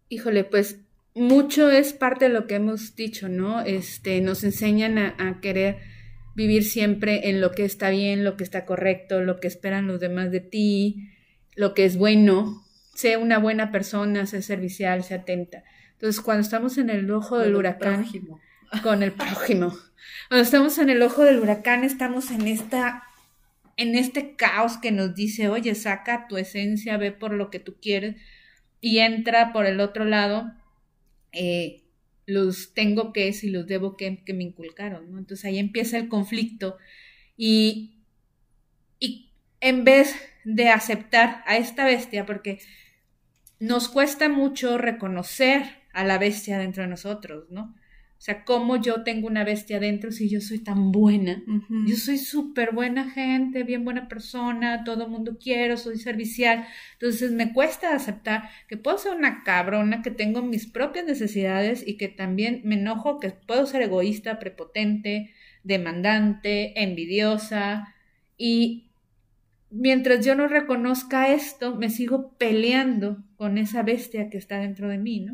Híjole, 0.07 0.45
pues 0.45 0.79
mucho 1.15 1.69
es 1.69 1.91
parte 1.91 2.25
de 2.25 2.33
lo 2.33 2.47
que 2.47 2.55
hemos 2.55 2.95
dicho, 2.95 3.27
¿no? 3.27 3.59
Este, 3.61 4.21
nos 4.21 4.45
enseñan 4.45 4.97
a, 4.97 5.39
querer 5.41 5.79
vivir 6.33 6.63
siempre 6.63 7.29
en 7.29 7.41
lo 7.41 7.51
que 7.51 7.65
está 7.65 7.89
bien, 7.89 8.23
lo 8.23 8.37
que 8.37 8.45
está 8.45 8.65
correcto, 8.65 9.21
lo 9.21 9.41
que 9.41 9.47
esperan 9.47 9.85
los 9.85 9.99
demás 9.99 10.31
de 10.31 10.39
ti, 10.39 11.09
lo 11.55 11.73
que 11.73 11.83
es 11.83 11.97
bueno, 11.97 12.62
sé 12.93 13.17
una 13.17 13.39
buena 13.39 13.71
persona, 13.71 14.25
sé 14.25 14.41
servicial, 14.41 15.03
sé 15.03 15.15
atenta. 15.15 15.63
Entonces, 15.93 16.21
cuando 16.21 16.41
estamos 16.41 16.77
en 16.77 16.89
el 16.89 17.09
ojo 17.11 17.37
del 17.37 17.55
huracán, 17.55 18.05
con 18.81 19.03
el 19.03 19.11
prójimo, 19.11 19.77
cuando 20.29 20.43
estamos 20.43 20.77
en 20.77 20.89
el 20.89 21.01
ojo 21.01 21.23
del 21.23 21.39
huracán, 21.39 21.83
estamos 21.83 22.31
en 22.31 22.47
esta, 22.47 23.03
en 23.77 23.95
este 23.95 24.35
caos 24.35 24.77
que 24.77 24.91
nos 24.91 25.15
dice, 25.15 25.49
oye, 25.49 25.75
saca 25.75 26.27
tu 26.27 26.37
esencia, 26.37 26.97
ve 26.97 27.11
por 27.11 27.33
lo 27.33 27.49
que 27.49 27.59
tú 27.59 27.75
quieres, 27.81 28.15
y 28.81 28.99
entra 28.99 29.53
por 29.53 29.65
el 29.65 29.79
otro 29.79 30.05
lado 30.05 30.51
eh, 31.31 31.83
los 32.25 32.73
tengo 32.73 33.13
que 33.13 33.33
y 33.41 33.49
los 33.49 33.65
debo 33.67 33.97
que, 33.97 34.23
que 34.23 34.33
me 34.33 34.43
inculcaron, 34.43 35.11
¿no? 35.11 35.17
Entonces 35.17 35.45
ahí 35.45 35.57
empieza 35.57 35.97
el 35.97 36.07
conflicto 36.07 36.77
y, 37.35 37.97
y 38.99 39.31
en 39.59 39.83
vez 39.83 40.15
de 40.43 40.69
aceptar 40.69 41.43
a 41.45 41.57
esta 41.57 41.85
bestia, 41.85 42.25
porque 42.25 42.59
nos 43.59 43.87
cuesta 43.87 44.29
mucho 44.29 44.77
reconocer 44.77 45.63
a 45.93 46.03
la 46.03 46.17
bestia 46.17 46.57
dentro 46.57 46.83
de 46.83 46.89
nosotros, 46.89 47.45
¿no? 47.49 47.75
O 48.23 48.25
sea, 48.25 48.45
cómo 48.45 48.77
yo 48.77 49.03
tengo 49.03 49.27
una 49.27 49.43
bestia 49.43 49.81
dentro 49.81 50.09
si 50.13 50.29
yo 50.29 50.39
soy 50.39 50.59
tan 50.59 50.93
buena. 50.93 51.43
Yo 51.85 51.97
soy 51.97 52.17
súper 52.17 52.73
buena 52.73 53.09
gente, 53.09 53.63
bien 53.63 53.83
buena 53.83 54.07
persona, 54.07 54.85
todo 54.85 55.09
mundo 55.09 55.37
quiero, 55.37 55.75
soy 55.75 55.97
servicial. 55.97 56.65
Entonces 56.93 57.33
me 57.33 57.51
cuesta 57.51 57.93
aceptar 57.93 58.49
que 58.69 58.77
puedo 58.77 58.97
ser 58.97 59.13
una 59.13 59.43
cabrona, 59.43 60.01
que 60.01 60.09
tengo 60.09 60.41
mis 60.41 60.67
propias 60.67 61.05
necesidades 61.05 61.85
y 61.85 61.97
que 61.97 62.07
también 62.07 62.61
me 62.63 62.75
enojo, 62.75 63.19
que 63.19 63.31
puedo 63.31 63.65
ser 63.65 63.81
egoísta, 63.81 64.39
prepotente, 64.39 65.33
demandante, 65.65 66.81
envidiosa. 66.81 67.93
Y 68.37 68.92
mientras 69.73 70.23
yo 70.23 70.35
no 70.35 70.47
reconozca 70.47 71.29
esto, 71.29 71.75
me 71.75 71.89
sigo 71.89 72.37
peleando 72.37 73.23
con 73.35 73.57
esa 73.57 73.81
bestia 73.81 74.29
que 74.29 74.37
está 74.37 74.59
dentro 74.59 74.87
de 74.87 74.99
mí, 74.99 75.21
¿no? 75.21 75.33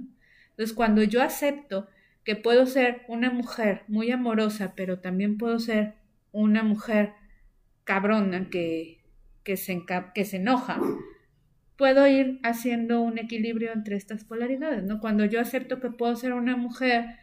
Entonces, 0.52 0.76
cuando 0.76 1.04
yo 1.04 1.22
acepto 1.22 1.88
que 2.24 2.36
puedo 2.36 2.66
ser 2.66 3.04
una 3.08 3.32
mujer 3.32 3.84
muy 3.88 4.12
amorosa, 4.12 4.74
pero 4.76 5.00
también 5.00 5.38
puedo 5.38 5.60
ser 5.60 5.96
una 6.32 6.64
mujer 6.64 7.14
cabrona 7.84 8.50
que, 8.50 9.00
que, 9.44 9.58
se, 9.58 9.84
que 10.14 10.26
se 10.26 10.38
enoja, 10.38 10.80
puedo 11.76 12.08
ir 12.08 12.40
haciendo 12.44 13.02
un 13.02 13.18
equilibrio 13.18 13.74
entre 13.74 13.96
estas 13.96 14.24
polaridades, 14.24 14.84
¿no? 14.84 15.00
Cuando 15.00 15.26
yo 15.26 15.42
acepto 15.42 15.80
que 15.80 15.92
puedo 15.92 16.16
ser 16.16 16.34
una 16.34 16.56
mujer 16.56 17.18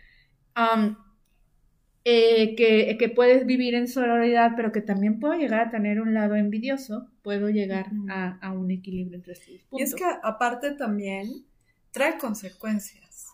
eh, 2.09 2.55
que, 2.55 2.97
que, 2.99 3.09
puedes 3.09 3.47
vivir 3.47 3.75
en 3.75 3.89
sororidad, 3.89 4.53
pero 4.55 4.71
que 4.71 4.81
también 4.81 5.19
puedo 5.19 5.35
llegar 5.35 5.61
a 5.61 5.71
tener 5.71 6.01
un 6.01 6.15
lado 6.15 6.37
envidioso, 6.37 7.11
puedo 7.23 7.49
llegar 7.51 7.91
a, 8.09 8.39
a, 8.41 8.53
un 8.53 8.71
equilibrio 8.71 9.17
entre 9.17 9.33
estos 9.33 9.49
puntos. 9.69 9.81
Y 9.81 9.83
es 9.83 9.93
que 9.97 10.05
aparte 10.23 10.71
también 10.71 11.45
trae 11.91 12.17
consecuencias. 12.17 13.27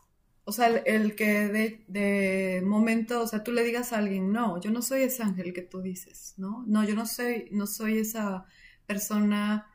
O 0.45 0.53
sea, 0.53 0.69
el, 0.69 1.15
que 1.15 1.49
de, 1.49 1.85
de, 1.87 2.63
momento, 2.65 3.21
o 3.21 3.27
sea, 3.27 3.45
tú 3.45 3.53
le 3.53 3.63
digas 3.63 3.93
a 3.93 3.99
alguien, 3.99 4.33
no, 4.33 4.59
yo 4.59 4.71
no 4.71 4.81
soy 4.81 5.03
ese 5.03 5.23
ángel 5.23 5.53
que 5.53 5.61
tú 5.61 5.83
dices, 5.83 6.33
¿no? 6.39 6.65
No, 6.67 6.83
yo 6.83 6.95
no 6.95 7.05
soy, 7.05 7.49
no 7.51 7.67
soy 7.67 7.99
esa 7.99 8.47
persona 8.87 9.67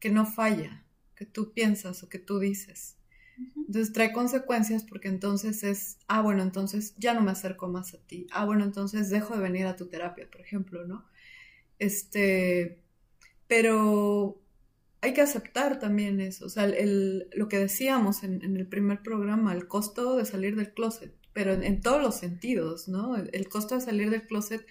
que 0.00 0.08
no 0.08 0.24
falla, 0.24 0.84
que 1.14 1.26
tú 1.26 1.52
piensas 1.52 2.02
o 2.02 2.08
que 2.08 2.18
tú 2.18 2.38
dices. 2.38 2.97
Entonces 3.56 3.92
trae 3.92 4.12
consecuencias 4.12 4.82
porque 4.82 5.08
entonces 5.08 5.62
es, 5.62 5.98
ah, 6.08 6.22
bueno, 6.22 6.42
entonces 6.42 6.94
ya 6.96 7.12
no 7.14 7.20
me 7.20 7.30
acerco 7.30 7.68
más 7.68 7.94
a 7.94 7.98
ti. 7.98 8.26
Ah, 8.30 8.44
bueno, 8.44 8.64
entonces 8.64 9.10
dejo 9.10 9.34
de 9.34 9.42
venir 9.42 9.66
a 9.66 9.76
tu 9.76 9.86
terapia, 9.86 10.28
por 10.30 10.40
ejemplo, 10.40 10.86
¿no? 10.86 11.04
Este, 11.78 12.80
pero 13.46 14.40
hay 15.00 15.12
que 15.12 15.20
aceptar 15.20 15.78
también 15.78 16.20
eso, 16.20 16.46
o 16.46 16.48
sea, 16.48 16.64
el, 16.64 17.28
lo 17.32 17.48
que 17.48 17.58
decíamos 17.58 18.24
en, 18.24 18.42
el 18.42 18.66
primer 18.66 19.02
programa, 19.02 19.52
el 19.52 19.68
costo 19.68 20.16
de 20.16 20.24
salir 20.24 20.56
del 20.56 20.72
closet, 20.72 21.14
pero 21.32 21.52
en, 21.52 21.80
todos 21.80 22.02
los 22.02 22.16
sentidos, 22.16 22.88
¿no? 22.88 23.16
El, 23.16 23.48
costo 23.48 23.76
de 23.76 23.80
salir 23.80 24.10
del 24.10 24.26
closet 24.26 24.66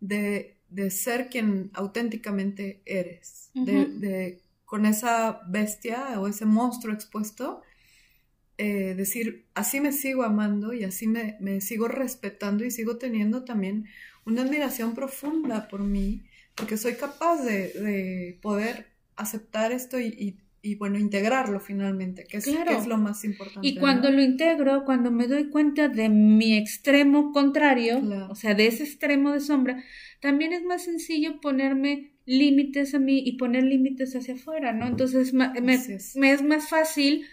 de, 0.00 0.58
de 0.68 0.90
ser 0.90 1.28
quien 1.28 1.70
auténticamente 1.74 2.82
eres, 2.84 3.50
de, 3.54 3.86
de, 3.86 4.42
con 4.64 4.86
esa 4.86 5.40
bestia 5.48 6.20
o 6.20 6.28
ese 6.28 6.44
monstruo 6.44 6.94
expuesto, 6.94 7.62
eh, 8.56 8.94
decir, 8.96 9.46
así 9.54 9.80
me 9.80 9.90
sigo 9.90 10.22
amando 10.22 10.72
y 10.72 10.84
así 10.84 11.08
me, 11.08 11.60
sigo 11.60 11.88
respetando 11.88 12.64
y 12.64 12.70
sigo 12.70 12.98
teniendo 12.98 13.44
también 13.44 13.86
una 14.24 14.42
admiración 14.42 14.94
profunda 14.94 15.66
por 15.66 15.82
mí, 15.82 16.22
porque 16.54 16.76
soy 16.76 16.94
capaz 16.94 17.42
de, 17.42 18.38
poder 18.42 18.86
aceptar 19.16 19.72
esto 19.72 19.98
y, 19.98 20.36
bueno, 20.78 20.98
integrarlo 21.00 21.58
finalmente, 21.58 22.24
que 22.24 22.36
es, 22.36 22.46
es 22.46 22.86
lo 22.86 22.96
más 22.96 23.24
importante. 23.24 23.66
Y 23.66 23.76
cuando 23.76 24.10
lo 24.10 24.22
integro, 24.22 24.84
cuando 24.84 25.10
me 25.10 25.26
doy 25.26 25.50
cuenta 25.50 25.88
de 25.88 26.08
mi 26.08 26.56
extremo 26.56 27.32
contrario, 27.32 28.00
o 28.30 28.36
sea, 28.36 28.54
de 28.54 28.68
ese 28.68 28.84
extremo 28.84 29.32
de 29.32 29.40
sombra, 29.40 29.82
también 30.20 30.52
es 30.52 30.62
más 30.62 30.84
sencillo 30.84 31.40
ponerme 31.40 32.12
límites 32.24 32.94
a 32.94 33.00
mí 33.00 33.20
y 33.26 33.36
poner 33.36 33.64
límites 33.64 34.14
hacia 34.14 34.34
afuera, 34.34 34.72
¿no? 34.72 34.86
Entonces 34.86 35.34
me, 35.34 35.50
me 35.60 35.74
es 35.74 36.42
más 36.42 36.68
fácil 36.68 37.26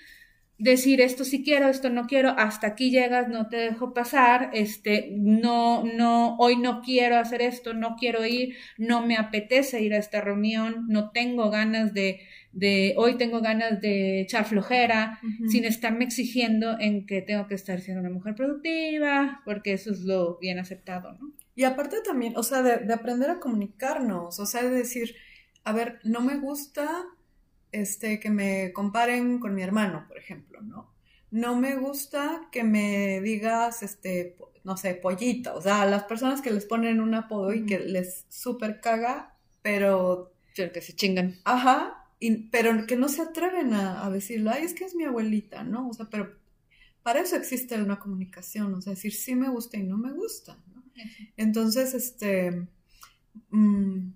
decir 0.62 1.02
esto 1.02 1.24
sí 1.24 1.44
quiero, 1.44 1.68
esto 1.68 1.90
no 1.90 2.06
quiero, 2.06 2.30
hasta 2.38 2.68
aquí 2.68 2.92
llegas, 2.92 3.28
no 3.28 3.48
te 3.50 3.58
dejo 3.58 3.94
pasar, 3.94 4.52
este, 4.54 5.10
no, 5.12 5.84
no, 5.84 6.36
hoy 6.38 6.56
no 6.56 6.82
quiero 6.82 7.18
hacer 7.18 7.42
esto, 7.42 7.74
no 7.74 7.96
quiero 8.00 8.26
ir, 8.26 8.56
no 8.78 9.06
me 9.06 9.18
apetece 9.18 9.82
ir 9.82 9.94
a 9.96 9.98
esta 9.98 10.22
reunión, 10.22 10.86
no 10.88 11.10
tengo 11.10 11.50
ganas 11.50 11.94
de, 11.96 12.22
de 12.52 12.94
hoy 12.98 13.18
tengo 13.18 13.42
ganas 13.42 13.82
de 13.82 14.22
echar 14.22 14.46
flojera, 14.46 15.20
sin 15.48 15.66
estarme 15.66 16.06
exigiendo 16.06 16.80
en 16.80 17.08
que 17.08 17.24
tengo 17.24 17.48
que 17.48 17.56
estar 17.56 17.82
siendo 17.82 18.02
una 18.02 18.12
mujer 18.12 18.36
productiva, 18.36 19.42
porque 19.46 19.74
eso 19.74 19.92
es 19.92 20.02
lo 20.02 20.38
bien 20.38 20.60
aceptado, 20.60 21.14
¿no? 21.14 21.32
Y 21.56 21.64
aparte 21.64 21.98
también, 22.06 22.34
o 22.38 22.44
sea, 22.44 22.62
de, 22.62 22.78
de 22.86 22.94
aprender 22.94 23.30
a 23.32 23.40
comunicarnos, 23.40 24.40
o 24.40 24.46
sea, 24.46 24.64
de 24.64 24.70
decir, 24.70 25.16
a 25.64 25.74
ver, 25.74 26.00
no 26.04 26.22
me 26.22 26.38
gusta 26.38 27.06
este, 27.72 28.20
que 28.20 28.30
me 28.30 28.74
comparen 28.74 29.40
con 29.40 29.56
mi 29.56 29.62
hermano, 29.62 30.06
por 30.08 30.18
ejemplo, 30.18 30.62
¿no? 30.62 30.94
No 31.30 31.56
me 31.56 31.76
gusta 31.76 32.50
que 32.52 32.64
me 32.64 33.22
digas, 33.22 33.84
este, 33.84 34.36
no 34.64 34.76
sé, 34.78 34.96
pollita, 34.96 35.54
o 35.56 35.62
sea, 35.62 35.86
las 35.86 36.04
personas 36.04 36.42
que 36.42 36.52
les 36.52 36.66
ponen 36.66 37.00
un 37.00 37.14
apodo 37.16 37.54
y 37.54 37.66
que 37.66 37.80
les 37.80 38.26
súper 38.30 38.82
caga, 38.82 39.38
pero... 39.62 40.34
que 40.56 40.82
se 40.82 40.94
chingan. 40.94 41.40
Ajá, 41.46 42.10
pero 42.52 42.86
que 42.86 42.98
no 42.98 43.08
se 43.08 43.22
atreven 43.22 43.74
a, 43.74 44.06
a 44.06 44.10
decirlo, 44.10 44.52
ay, 44.52 44.64
es 44.64 44.74
que 44.74 44.86
es 44.86 44.94
mi 44.96 45.06
abuelita, 45.06 45.64
¿no? 45.64 45.88
O 45.90 45.94
sea, 45.94 46.08
pero 46.10 46.36
para 47.02 47.22
eso 47.22 47.36
existe 47.36 47.82
una 47.82 48.00
comunicación, 48.00 48.74
o 48.74 48.82
sea, 48.82 48.94
decir 48.94 49.14
sí 49.14 49.34
me 49.36 49.50
gusta 49.50 49.78
y 49.78 49.84
no 49.84 49.98
me 49.98 50.12
gusta, 50.12 50.58
¿no? 50.74 50.84
Entonces, 51.38 51.94
este... 51.94 52.68
Mm, 53.50 54.12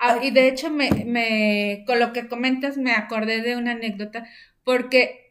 Ah, 0.00 0.18
y 0.22 0.30
de 0.30 0.48
hecho, 0.48 0.70
me, 0.70 0.90
me, 1.06 1.84
con 1.86 1.98
lo 1.98 2.12
que 2.12 2.28
comentas, 2.28 2.76
me 2.76 2.92
acordé 2.92 3.42
de 3.42 3.56
una 3.56 3.72
anécdota, 3.72 4.26
porque 4.64 5.24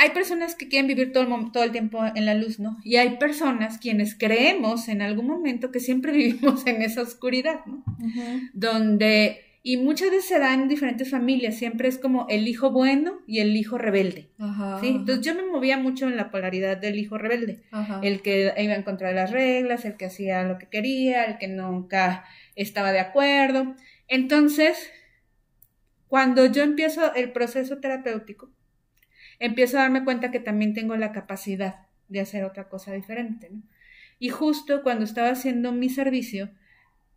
hay 0.00 0.10
personas 0.10 0.54
que 0.54 0.68
quieren 0.68 0.86
vivir 0.86 1.12
todo 1.12 1.24
el, 1.24 1.52
todo 1.52 1.62
el 1.62 1.72
tiempo 1.72 2.02
en 2.14 2.24
la 2.24 2.34
luz, 2.34 2.58
¿no? 2.58 2.78
Y 2.84 2.96
hay 2.96 3.18
personas 3.18 3.76
quienes 3.76 4.14
creemos 4.14 4.88
en 4.88 5.02
algún 5.02 5.26
momento 5.26 5.70
que 5.70 5.78
siempre 5.78 6.12
vivimos 6.16 6.66
en 6.66 6.80
esa 6.80 7.02
oscuridad, 7.02 7.60
¿no? 7.66 7.84
Donde, 8.54 9.42
y 9.62 9.76
muchas 9.76 10.10
veces 10.10 10.24
se 10.24 10.38
da 10.38 10.54
en 10.54 10.68
diferentes 10.68 11.10
familias, 11.10 11.56
siempre 11.56 11.86
es 11.86 11.98
como 11.98 12.24
el 12.30 12.48
hijo 12.48 12.70
bueno 12.70 13.18
y 13.26 13.40
el 13.40 13.54
hijo 13.54 13.76
rebelde, 13.76 14.30
¿sí? 14.80 14.88
Entonces 14.88 15.20
yo 15.22 15.34
me 15.34 15.42
movía 15.42 15.76
mucho 15.76 16.08
en 16.08 16.16
la 16.16 16.30
polaridad 16.30 16.78
del 16.78 16.98
hijo 16.98 17.18
rebelde, 17.18 17.60
el 18.02 18.22
que 18.22 18.54
iba 18.56 18.74
en 18.74 18.82
contra 18.82 19.08
de 19.08 19.14
las 19.14 19.30
reglas, 19.30 19.84
el 19.84 19.98
que 19.98 20.06
hacía 20.06 20.44
lo 20.44 20.56
que 20.56 20.66
quería, 20.68 21.24
el 21.24 21.36
que 21.36 21.48
nunca 21.48 22.24
estaba 22.56 22.90
de 22.90 23.00
acuerdo. 23.00 23.74
Entonces, 24.10 24.90
cuando 26.08 26.44
yo 26.46 26.64
empiezo 26.64 27.14
el 27.14 27.30
proceso 27.30 27.78
terapéutico, 27.78 28.50
empiezo 29.38 29.78
a 29.78 29.82
darme 29.82 30.02
cuenta 30.02 30.32
que 30.32 30.40
también 30.40 30.74
tengo 30.74 30.96
la 30.96 31.12
capacidad 31.12 31.86
de 32.08 32.20
hacer 32.20 32.44
otra 32.44 32.68
cosa 32.68 32.92
diferente. 32.92 33.52
Y 34.18 34.30
justo 34.30 34.82
cuando 34.82 35.04
estaba 35.04 35.30
haciendo 35.30 35.70
mi 35.70 35.88
servicio, 35.88 36.50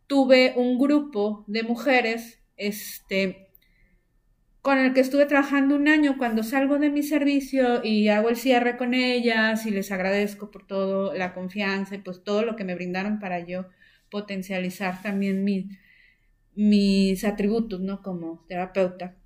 tuve 0.06 0.54
un 0.54 0.78
grupo 0.78 1.44
de 1.48 1.64
mujeres, 1.64 2.40
este, 2.56 3.48
con 4.62 4.78
el 4.78 4.94
que 4.94 5.00
estuve 5.00 5.26
trabajando 5.26 5.74
un 5.74 5.88
año 5.88 6.16
cuando 6.16 6.44
salgo 6.44 6.78
de 6.78 6.90
mi 6.90 7.02
servicio 7.02 7.84
y 7.84 8.06
hago 8.06 8.28
el 8.28 8.36
cierre 8.36 8.76
con 8.76 8.94
ellas 8.94 9.66
y 9.66 9.72
les 9.72 9.90
agradezco 9.90 10.52
por 10.52 10.64
todo 10.64 11.12
la 11.12 11.34
confianza 11.34 11.96
y 11.96 11.98
pues 11.98 12.22
todo 12.22 12.44
lo 12.44 12.54
que 12.54 12.62
me 12.62 12.76
brindaron 12.76 13.18
para 13.18 13.40
yo 13.40 13.66
potencializar 14.10 15.02
también 15.02 15.42
mi, 15.42 15.70
mis 16.56 17.24
atributos, 17.24 17.80
¿no? 17.80 18.02
Como 18.02 18.44
terapeuta. 18.48 19.16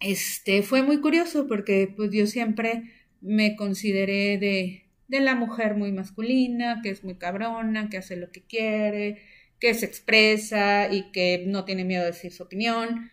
Este, 0.00 0.62
fue 0.62 0.82
muy 0.82 1.00
curioso 1.00 1.46
porque 1.46 1.92
pues 1.96 2.10
yo 2.12 2.26
siempre 2.26 2.84
me 3.20 3.56
consideré 3.56 4.38
de, 4.38 4.84
de 5.08 5.20
la 5.20 5.34
mujer 5.34 5.74
muy 5.74 5.92
masculina, 5.92 6.80
que 6.82 6.90
es 6.90 7.04
muy 7.04 7.16
cabrona, 7.16 7.88
que 7.88 7.98
hace 7.98 8.16
lo 8.16 8.30
que 8.30 8.42
quiere, 8.42 9.22
que 9.58 9.74
se 9.74 9.86
expresa 9.86 10.92
y 10.92 11.10
que 11.12 11.44
no 11.46 11.64
tiene 11.64 11.84
miedo 11.84 12.02
de 12.02 12.12
decir 12.12 12.32
su 12.32 12.42
opinión. 12.42 13.10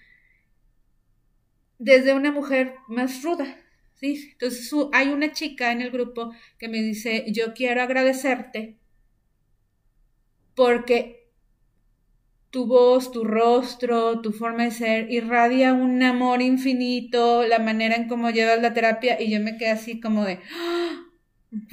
Desde 1.79 2.13
una 2.13 2.31
mujer 2.31 2.75
más 2.87 3.23
ruda, 3.23 3.57
¿sí? 3.95 4.29
Entonces 4.33 4.71
hay 4.93 5.09
una 5.09 5.31
chica 5.31 5.71
en 5.71 5.81
el 5.81 5.91
grupo 5.91 6.33
que 6.57 6.67
me 6.67 6.81
dice, 6.81 7.25
yo 7.27 7.53
quiero 7.53 7.81
agradecerte 7.81 8.77
porque 10.55 11.22
tu 12.53 12.67
voz, 12.67 13.11
tu 13.11 13.23
rostro, 13.23 14.21
tu 14.21 14.31
forma 14.31 14.65
de 14.65 14.71
ser 14.71 15.11
irradia 15.11 15.73
un 15.73 16.03
amor 16.03 16.39
infinito, 16.39 17.47
la 17.47 17.57
manera 17.57 17.95
en 17.95 18.07
cómo 18.07 18.29
llevas 18.29 18.61
la 18.61 18.75
terapia 18.75 19.19
y 19.19 19.31
yo 19.31 19.39
me 19.39 19.57
quedé 19.57 19.71
así 19.71 19.99
como 19.99 20.23
de... 20.23 20.39
¡ah! 20.55 21.03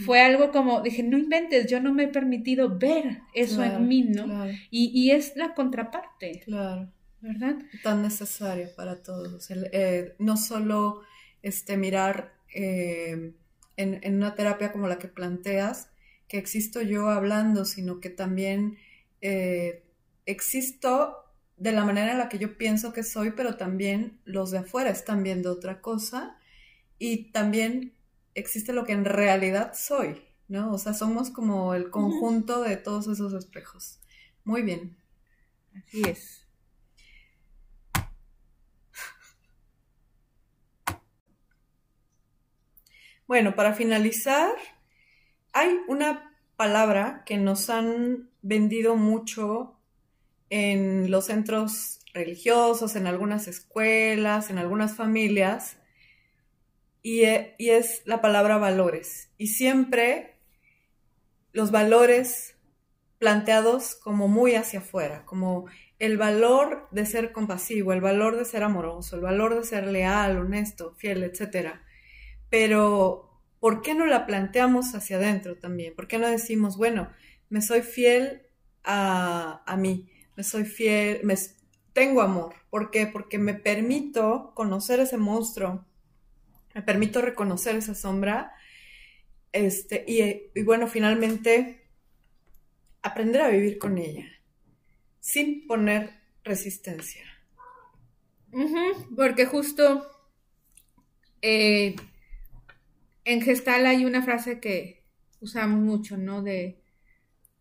Fue 0.06 0.22
algo 0.22 0.52
como, 0.52 0.80
dije, 0.80 1.02
no 1.02 1.18
inventes, 1.18 1.70
yo 1.70 1.80
no 1.80 1.92
me 1.92 2.04
he 2.04 2.08
permitido 2.08 2.78
ver 2.78 3.20
eso 3.34 3.62
en 3.62 3.88
mí, 3.88 4.02
¿no? 4.02 4.46
Y, 4.70 5.10
es 5.10 5.36
la 5.36 5.54
contraparte. 5.54 6.40
Claro. 6.44 6.90
¿Verdad? 7.20 7.56
Tan 7.82 8.02
necesario 8.02 8.68
para 8.74 9.02
todos. 9.02 9.50
Eh, 9.50 10.14
no 10.18 10.36
solo 10.36 11.02
este, 11.42 11.76
mirar 11.78 12.34
eh, 12.54 13.32
en, 13.76 14.00
en, 14.02 14.16
una 14.16 14.34
terapia 14.34 14.72
como 14.72 14.86
la 14.86 14.98
que 14.98 15.08
planteas, 15.08 15.90
que 16.28 16.36
existo 16.38 16.82
yo 16.82 17.08
hablando, 17.08 17.64
sino 17.64 18.00
que 18.00 18.10
también 18.10 18.76
eh, 19.22 19.82
existo 20.26 21.16
de 21.56 21.72
la 21.72 21.84
manera 21.84 22.12
en 22.12 22.18
la 22.18 22.28
que 22.28 22.38
yo 22.38 22.56
pienso 22.56 22.92
que 22.92 23.02
soy, 23.02 23.32
pero 23.32 23.56
también 23.56 24.20
los 24.24 24.50
de 24.50 24.58
afuera 24.58 24.90
están 24.90 25.22
viendo 25.22 25.52
otra 25.52 25.80
cosa 25.80 26.38
y 26.98 27.32
también 27.32 27.94
existe 28.34 28.72
lo 28.72 28.84
que 28.84 28.92
en 28.92 29.04
realidad 29.04 29.72
soy, 29.74 30.22
¿no? 30.48 30.72
O 30.72 30.78
sea, 30.78 30.94
somos 30.94 31.30
como 31.30 31.74
el 31.74 31.90
conjunto 31.90 32.62
de 32.62 32.76
todos 32.76 33.08
esos 33.08 33.34
espejos. 33.34 34.00
Muy 34.44 34.62
bien. 34.62 34.96
Así 35.76 36.02
es. 36.08 36.46
Bueno, 43.26 43.54
para 43.54 43.74
finalizar, 43.74 44.50
hay 45.52 45.78
una 45.86 46.34
palabra 46.56 47.22
que 47.24 47.36
nos 47.36 47.70
han 47.70 48.28
vendido 48.42 48.96
mucho 48.96 49.79
en 50.50 51.10
los 51.10 51.26
centros 51.26 52.00
religiosos, 52.12 52.96
en 52.96 53.06
algunas 53.06 53.48
escuelas, 53.48 54.50
en 54.50 54.58
algunas 54.58 54.96
familias, 54.96 55.76
y, 57.02 57.22
e, 57.22 57.54
y 57.58 57.70
es 57.70 58.02
la 58.04 58.20
palabra 58.20 58.58
valores. 58.58 59.32
Y 59.38 59.46
siempre 59.48 60.38
los 61.52 61.70
valores 61.70 62.56
planteados 63.18 63.94
como 63.94 64.28
muy 64.28 64.54
hacia 64.54 64.80
afuera, 64.80 65.24
como 65.24 65.66
el 65.98 66.16
valor 66.16 66.88
de 66.90 67.06
ser 67.06 67.32
compasivo, 67.32 67.92
el 67.92 68.00
valor 68.00 68.36
de 68.36 68.44
ser 68.44 68.62
amoroso, 68.62 69.16
el 69.16 69.22
valor 69.22 69.54
de 69.54 69.64
ser 69.64 69.86
leal, 69.86 70.38
honesto, 70.38 70.94
fiel, 70.96 71.22
etc. 71.22 71.74
Pero, 72.48 73.42
¿por 73.60 73.82
qué 73.82 73.94
no 73.94 74.06
la 74.06 74.26
planteamos 74.26 74.94
hacia 74.94 75.16
adentro 75.16 75.56
también? 75.56 75.94
¿Por 75.94 76.08
qué 76.08 76.18
no 76.18 76.26
decimos, 76.26 76.76
bueno, 76.76 77.10
me 77.50 77.62
soy 77.62 77.82
fiel 77.82 78.42
a 78.82 79.76
mí, 79.78 80.10
soy 80.42 80.64
fiel, 80.64 81.20
me, 81.24 81.34
tengo 81.92 82.22
amor? 82.22 82.54
¿Por 82.70 82.90
qué? 82.90 83.06
Porque 83.06 83.38
me 83.38 83.54
permito 83.54 84.52
conocer 84.54 85.00
ese 85.00 85.16
monstruo, 85.16 85.84
me 86.74 86.82
permito 86.82 87.20
reconocer 87.20 87.76
esa 87.76 87.94
sombra, 87.94 88.52
este, 89.52 90.04
y, 90.06 90.50
y 90.58 90.62
bueno, 90.62 90.86
finalmente 90.86 91.88
aprender 93.02 93.42
a 93.42 93.48
vivir 93.48 93.78
con 93.78 93.98
ella 93.98 94.26
sin 95.20 95.66
poner 95.66 96.20
resistencia. 96.42 97.24
porque 99.14 99.46
justo 99.46 100.10
eh, 101.42 101.94
en 103.24 103.42
Gestal 103.42 103.86
hay 103.86 104.04
una 104.04 104.22
frase 104.22 104.58
que 104.60 105.04
usamos 105.40 105.80
mucho, 105.80 106.16
¿no? 106.16 106.42
De 106.42 106.82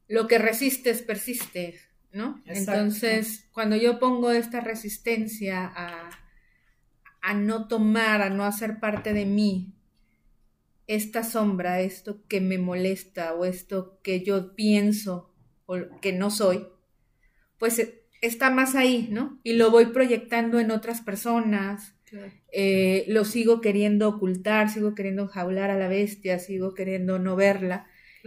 lo 0.08 0.28
que 0.28 0.39
resistes 0.39 1.02
persiste, 1.02 1.80
¿no? 2.12 2.41
Entonces, 2.45 3.48
cuando 3.52 3.76
yo 3.76 4.00
pongo 4.00 4.32
esta 4.32 4.62
resistencia 4.62 5.65
a, 5.65 6.10
a 7.22 7.34
no 7.34 7.67
tomar, 7.67 8.22
a 8.22 8.30
no 8.30 8.43
hacer 8.43 8.80
parte 8.80 9.13
de 9.13 9.26
mí, 9.26 9.74
esta 10.88 11.24
sombra, 11.24 11.82
esto 11.82 12.24
que 12.28 12.41
me 12.41 12.58
molesta 12.58 13.36
o 13.36 13.45
esto 13.45 14.00
que 14.02 14.24
yo 14.24 14.56
pienso 14.56 15.32
o 15.67 15.78
que 16.02 16.13
no 16.13 16.32
soy, 16.32 16.65
pues 17.60 17.78
eh, 17.78 18.02
está 18.22 18.50
más 18.50 18.74
ahí, 18.74 19.08
¿no? 19.12 19.39
Y 19.43 19.54
lo 19.54 19.69
voy 19.69 19.88
proyectando 19.88 20.60
en 20.60 20.72
otras 20.72 21.02
personas, 21.02 21.93
eh, 22.52 23.06
lo 23.08 23.24
sigo 23.24 23.62
queriendo 23.62 24.10
ocultar, 24.10 24.69
sigo 24.69 24.95
queriendo 24.95 25.28
jaular 25.28 25.69
a 25.69 25.78
la 25.78 25.88
bestia, 25.88 26.39
sigo 26.39 26.74
queriendo 26.74 27.19
no 27.19 27.36
verla. 27.36 27.86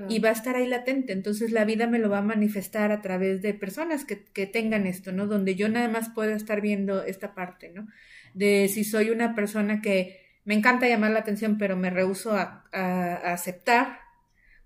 Y 0.08 0.20
va 0.20 0.30
a 0.30 0.32
estar 0.32 0.56
ahí 0.56 0.66
latente. 0.66 1.12
Entonces 1.12 1.52
la 1.52 1.64
vida 1.64 1.86
me 1.86 1.98
lo 1.98 2.08
va 2.08 2.18
a 2.18 2.22
manifestar 2.22 2.92
a 2.92 3.02
través 3.02 3.42
de 3.42 3.52
personas 3.52 4.04
que, 4.04 4.24
que 4.24 4.46
tengan 4.46 4.86
esto, 4.86 5.12
¿no? 5.12 5.26
Donde 5.26 5.54
yo 5.54 5.68
nada 5.68 5.88
más 5.88 6.08
puedo 6.08 6.32
estar 6.32 6.60
viendo 6.60 7.02
esta 7.02 7.34
parte, 7.34 7.70
¿no? 7.74 7.86
De 8.34 8.68
si 8.68 8.84
soy 8.84 9.10
una 9.10 9.34
persona 9.34 9.82
que 9.82 10.22
me 10.44 10.54
encanta 10.54 10.88
llamar 10.88 11.10
la 11.10 11.20
atención, 11.20 11.58
pero 11.58 11.76
me 11.76 11.90
rehuso 11.90 12.32
a, 12.32 12.64
a 12.72 13.32
aceptar, 13.32 13.98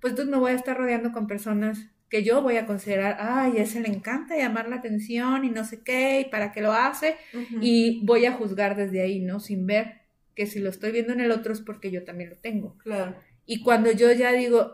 pues 0.00 0.12
entonces 0.12 0.32
me 0.32 0.38
voy 0.38 0.52
a 0.52 0.56
estar 0.56 0.76
rodeando 0.76 1.12
con 1.12 1.26
personas 1.26 1.90
que 2.08 2.22
yo 2.22 2.40
voy 2.40 2.56
a 2.56 2.66
considerar, 2.66 3.16
ay, 3.18 3.58
a 3.58 3.62
ese 3.62 3.80
le 3.80 3.88
encanta 3.88 4.36
llamar 4.36 4.68
la 4.68 4.76
atención 4.76 5.44
y 5.44 5.50
no 5.50 5.64
sé 5.64 5.80
qué, 5.82 6.20
y 6.20 6.30
para 6.30 6.52
qué 6.52 6.62
lo 6.62 6.72
hace, 6.72 7.16
y 7.60 8.04
voy 8.04 8.26
a 8.26 8.32
juzgar 8.32 8.76
desde 8.76 9.00
ahí, 9.00 9.20
¿no? 9.20 9.40
Sin 9.40 9.66
ver 9.66 10.02
que 10.34 10.46
si 10.46 10.60
lo 10.60 10.70
estoy 10.70 10.92
viendo 10.92 11.12
en 11.12 11.20
el 11.20 11.32
otro 11.32 11.52
es 11.52 11.60
porque 11.60 11.90
yo 11.90 12.04
también 12.04 12.30
lo 12.30 12.36
tengo. 12.36 12.78
Claro. 12.78 13.16
Y 13.44 13.62
cuando 13.62 13.90
yo 13.90 14.12
ya 14.12 14.32
digo, 14.32 14.72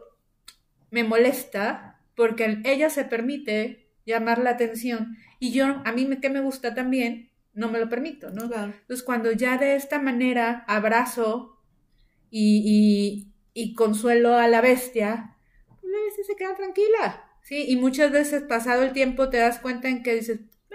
me 0.93 1.03
molesta, 1.03 1.99
porque 2.15 2.61
ella 2.65 2.89
se 2.91 3.05
permite 3.05 3.89
llamar 4.07 4.39
la 4.39 4.51
atención, 4.51 5.17
y 5.41 5.51
yo, 5.51 5.83
a 5.85 5.91
mí 5.93 6.09
que 6.21 6.31
me 6.31 6.41
gusta 6.41 6.75
también, 6.75 7.31
no 7.55 7.69
me 7.69 7.81
lo 7.81 7.89
permito, 7.89 8.31
¿no? 8.31 8.49
Claro. 8.49 8.73
Entonces, 8.81 9.03
cuando 9.05 9.33
ya 9.33 9.59
de 9.59 9.75
esta 9.75 10.01
manera 10.01 10.65
abrazo 10.69 11.59
y, 12.31 12.63
y, 12.65 13.61
y 13.61 13.75
consuelo 13.75 14.37
a 14.37 14.47
la 14.47 14.61
bestia, 14.61 15.37
a 15.69 16.05
veces 16.11 16.27
se 16.27 16.37
queda 16.37 16.55
tranquila, 16.55 17.25
¿sí? 17.43 17.65
Y 17.69 17.77
muchas 17.77 18.13
veces 18.13 18.43
pasado 18.45 18.83
el 18.83 18.93
tiempo 18.93 19.29
te 19.29 19.39
das 19.39 19.59
cuenta 19.59 19.89
en 19.89 20.03
que 20.03 20.15
dices, 20.15 20.41
eh, 20.71 20.75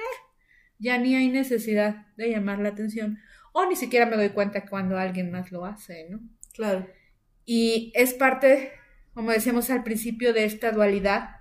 ya 0.79 0.97
ni 0.97 1.15
hay 1.15 1.29
necesidad 1.29 2.07
de 2.17 2.31
llamar 2.31 2.59
la 2.59 2.69
atención. 2.69 3.19
O 3.53 3.65
ni 3.65 3.75
siquiera 3.75 4.05
me 4.05 4.17
doy 4.17 4.29
cuenta 4.29 4.65
cuando 4.65 4.97
alguien 4.97 5.31
más 5.31 5.51
lo 5.51 5.65
hace, 5.65 6.07
¿no? 6.09 6.19
Claro. 6.53 6.87
Y 7.45 7.91
es 7.95 8.13
parte, 8.13 8.73
como 9.17 9.31
decíamos 9.31 9.71
al 9.71 9.81
principio, 9.81 10.31
de 10.31 10.45
esta 10.45 10.71
dualidad. 10.71 11.37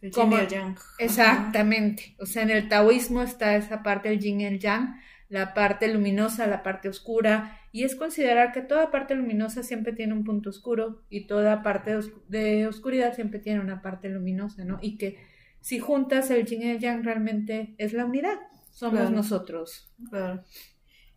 El 0.00 0.12
yin 0.12 0.32
y 0.32 0.34
el 0.36 0.48
yang. 0.48 0.78
Exactamente. 0.98 2.16
O 2.18 2.24
sea, 2.24 2.42
en 2.42 2.48
el 2.48 2.70
taoísmo 2.70 3.20
está 3.20 3.54
esa 3.54 3.82
parte 3.82 4.08
del 4.08 4.18
yin 4.18 4.40
y 4.40 4.46
el 4.46 4.58
yang, 4.58 4.98
la 5.28 5.52
parte 5.52 5.92
luminosa, 5.92 6.46
la 6.46 6.62
parte 6.62 6.88
oscura, 6.88 7.60
y 7.70 7.84
es 7.84 7.94
considerar 7.96 8.52
que 8.52 8.62
toda 8.62 8.90
parte 8.90 9.14
luminosa 9.14 9.62
siempre 9.62 9.92
tiene 9.92 10.14
un 10.14 10.24
punto 10.24 10.48
oscuro 10.48 11.04
y 11.10 11.26
toda 11.26 11.62
parte 11.62 11.98
de 12.28 12.66
oscuridad 12.66 13.14
siempre 13.14 13.40
tiene 13.40 13.60
una 13.60 13.82
parte 13.82 14.08
luminosa, 14.08 14.64
¿no? 14.64 14.78
Y 14.80 14.96
que 14.96 15.18
si 15.60 15.80
juntas 15.80 16.30
el 16.30 16.46
yin 16.46 16.62
y 16.62 16.70
el 16.70 16.78
yang 16.78 17.04
realmente 17.04 17.74
es 17.76 17.92
la 17.92 18.06
unidad, 18.06 18.38
somos 18.70 19.10
nosotros. 19.10 19.94
Claro. 20.08 20.42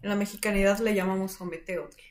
En 0.01 0.09
la 0.09 0.17
mexicanidad 0.17 0.79
le 0.79 0.93
llamamos 0.93 1.39
Ometeotl, 1.39 1.95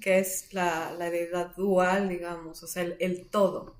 Que 0.00 0.18
es 0.18 0.52
la, 0.52 0.92
la, 0.92 1.10
deidad 1.10 1.54
dual, 1.56 2.08
digamos, 2.08 2.62
o 2.62 2.66
sea, 2.66 2.82
el, 2.82 2.96
el 3.00 3.28
todo. 3.30 3.76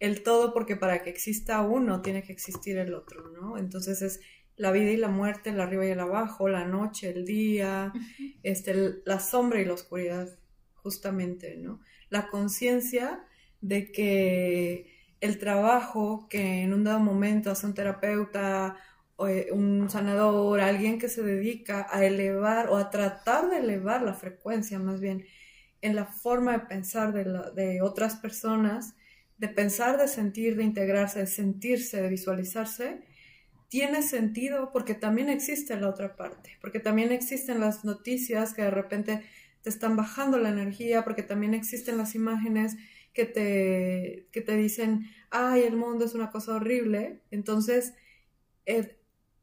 El 0.00 0.22
todo 0.22 0.52
porque 0.52 0.76
para 0.76 1.02
que 1.02 1.10
exista 1.10 1.62
uno 1.62 2.02
tiene 2.02 2.22
que 2.22 2.32
existir 2.32 2.76
el 2.78 2.94
otro, 2.94 3.28
¿no? 3.30 3.58
Entonces 3.58 4.02
es 4.02 4.20
la 4.56 4.70
vida 4.70 4.90
y 4.90 4.96
la 4.96 5.08
muerte, 5.08 5.50
el 5.50 5.60
arriba 5.60 5.86
y 5.86 5.90
el 5.90 6.00
abajo, 6.00 6.48
la 6.48 6.64
noche, 6.64 7.10
el 7.10 7.24
día, 7.24 7.92
este, 8.42 9.02
la 9.04 9.18
sombra 9.18 9.60
y 9.60 9.64
la 9.64 9.74
oscuridad, 9.74 10.28
justamente, 10.74 11.56
¿no? 11.56 11.80
La 12.10 12.28
conciencia 12.28 13.24
de 13.60 13.90
que 13.90 14.94
el 15.20 15.38
trabajo 15.38 16.28
que 16.28 16.62
en 16.62 16.74
un 16.74 16.84
dado 16.84 17.00
momento 17.00 17.50
hace 17.50 17.66
un 17.66 17.74
terapeuta, 17.74 18.76
un 19.16 19.88
sanador, 19.90 20.60
alguien 20.60 20.98
que 20.98 21.08
se 21.08 21.22
dedica 21.22 21.86
a 21.90 22.04
elevar 22.04 22.68
o 22.68 22.76
a 22.76 22.90
tratar 22.90 23.48
de 23.48 23.58
elevar 23.58 24.02
la 24.02 24.14
frecuencia 24.14 24.78
más 24.78 25.00
bien 25.00 25.24
en 25.82 25.94
la 25.94 26.06
forma 26.06 26.52
de 26.52 26.60
pensar 26.60 27.12
de, 27.12 27.24
de 27.54 27.82
otras 27.82 28.16
personas, 28.16 28.94
de 29.38 29.48
pensar, 29.48 29.98
de 29.98 30.08
sentir, 30.08 30.56
de 30.56 30.64
integrarse, 30.64 31.20
de 31.20 31.26
sentirse, 31.26 32.00
de 32.00 32.08
visualizarse, 32.08 33.02
tiene 33.68 34.02
sentido 34.02 34.70
porque 34.72 34.94
también 34.94 35.28
existe 35.28 35.78
la 35.78 35.88
otra 35.88 36.16
parte, 36.16 36.56
porque 36.60 36.80
también 36.80 37.12
existen 37.12 37.60
las 37.60 37.84
noticias 37.84 38.54
que 38.54 38.62
de 38.62 38.70
repente 38.70 39.22
te 39.62 39.70
están 39.70 39.96
bajando 39.96 40.38
la 40.38 40.50
energía, 40.50 41.04
porque 41.04 41.22
también 41.22 41.54
existen 41.54 41.98
las 41.98 42.14
imágenes 42.14 42.76
que 43.12 43.24
te, 43.24 44.28
que 44.30 44.40
te 44.40 44.56
dicen, 44.56 45.10
ay, 45.30 45.62
el 45.62 45.76
mundo 45.76 46.04
es 46.04 46.14
una 46.14 46.30
cosa 46.30 46.54
horrible, 46.54 47.22
entonces 47.30 47.94
eh, 48.66 48.96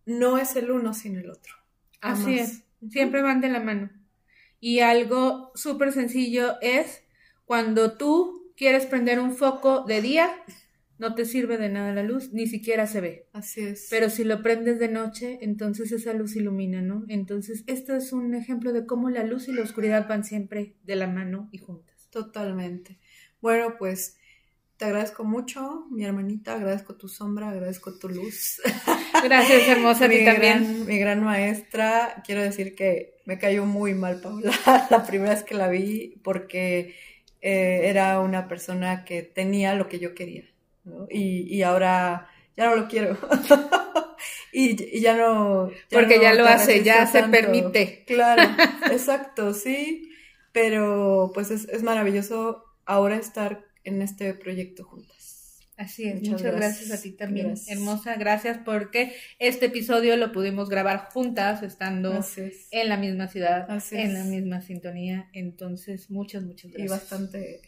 no 0.06 0.38
es 0.38 0.56
el 0.56 0.72
uno 0.72 0.94
sin 0.94 1.18
el 1.18 1.30
otro. 1.30 1.54
Así 2.02 2.40
es, 2.40 2.64
siempre 2.90 3.22
van 3.22 3.42
de 3.42 3.50
la 3.50 3.60
mano. 3.60 3.90
Y 4.60 4.80
algo 4.80 5.52
súper 5.56 5.92
sencillo 5.92 6.60
es 6.62 7.04
cuando 7.46 7.98
tú 7.98 8.54
quieres 8.56 8.86
prender 8.86 9.20
un 9.20 9.36
foco 9.36 9.84
de 9.86 10.02
día, 10.02 10.32
no 11.00 11.16
te 11.16 11.26
sirve 11.26 11.58
de 11.58 11.68
nada 11.68 11.94
la 11.94 12.04
luz, 12.04 12.32
ni 12.32 12.46
siquiera 12.46 12.86
se 12.86 13.02
ve. 13.02 13.28
Así 13.34 13.62
es. 13.62 13.88
Pero 13.90 14.10
si 14.12 14.24
lo 14.24 14.44
prendes 14.44 14.78
de 14.78 14.88
noche, 14.88 15.40
entonces 15.42 15.92
esa 15.92 16.14
luz 16.14 16.36
ilumina, 16.36 16.82
¿no? 16.82 17.06
Entonces, 17.08 17.64
esto 17.66 17.96
es 17.96 18.14
un 18.14 18.36
ejemplo 18.36 18.72
de 18.72 18.86
cómo 18.86 19.10
la 19.10 19.24
luz 19.24 19.48
y 19.48 19.52
la 19.52 19.64
oscuridad 19.64 20.08
van 20.08 20.24
siempre 20.24 20.76
de 20.84 20.96
la 20.96 21.08
mano 21.08 21.50
y 21.52 21.58
juntas. 21.58 22.08
Totalmente. 22.12 23.00
Bueno, 23.42 23.78
pues 23.80 24.18
te 24.78 24.86
agradezco 24.86 25.24
mucho, 25.24 25.88
mi 25.90 26.06
hermanita, 26.06 26.54
agradezco 26.54 26.96
tu 26.96 27.08
sombra, 27.08 27.50
agradezco 27.50 27.98
tu 27.98 28.08
luz. 28.10 28.62
Gracias, 29.24 29.68
hermosa, 29.68 30.06
a 30.06 30.10
ti 30.10 30.26
también. 30.26 30.86
mi 30.86 30.98
gran 30.98 31.24
maestra, 31.24 32.22
quiero 32.26 32.42
decir 32.42 32.76
que 32.76 33.16
me 33.26 33.38
cayó 33.38 33.66
muy 33.66 33.94
mal 33.94 34.20
Paula 34.20 34.52
la 34.90 35.06
primera 35.06 35.32
vez 35.32 35.44
que 35.44 35.56
la 35.56 35.68
vi 35.68 36.16
porque 36.24 36.96
eh, 37.42 37.82
era 37.86 38.20
una 38.20 38.48
persona 38.48 39.06
que 39.06 39.22
tenía 39.22 39.76
lo 39.76 39.88
que 39.88 40.00
yo 40.00 40.14
quería 40.16 40.44
y, 41.10 41.56
y, 41.56 41.64
ahora 41.64 42.30
ya 42.58 42.70
no 42.70 42.76
lo 42.76 42.88
quiero. 42.88 43.18
y, 44.52 44.98
y, 44.98 45.02
ya 45.02 45.16
no... 45.16 45.70
Porque 45.92 46.20
ya 46.20 46.34
lo 46.34 46.46
hace, 46.46 46.84
ya 46.84 47.06
se 47.06 47.24
permite. 47.24 48.04
Claro, 48.08 48.44
exacto, 48.92 49.54
sí. 49.54 50.12
Pero 50.52 51.32
pues 51.34 51.52
es, 51.52 51.68
es 51.70 51.84
maravilloso 51.84 52.66
ahora 52.86 53.16
estar 53.16 53.64
en 53.84 54.02
este 54.02 54.34
proyecto 54.34 54.84
juntas. 54.84 55.21
Así 55.82 56.08
es, 56.08 56.16
Muchas 56.16 56.32
muchas, 56.34 56.52
gracias. 56.56 56.88
gracias. 56.88 57.00
a 57.00 57.02
ti 57.04 57.12
también, 57.14 57.48
Gracias. 57.48 57.70
hermosa. 57.76 58.16
Gracias 58.16 58.58
porque 58.64 59.16
este 59.40 59.66
episodio 59.66 60.16
lo 60.18 60.32
pudimos 60.32 60.70
grabar 60.70 61.10
juntas, 61.12 61.64
estando 61.64 62.20
es. 62.20 62.68
en 62.72 62.88
la 62.90 62.98
misma 62.98 63.28
ciudad, 63.28 63.66
Así 63.70 63.96
en 63.96 64.08
es. 64.12 64.14
la 64.14 64.24
misma 64.26 64.62
sintonía. 64.62 65.30
Entonces, 65.34 66.12
muchas, 66.12 66.44
muchas 66.44 66.66
Y 66.72 66.74
gracias. 66.74 66.92
bastante 66.92 67.62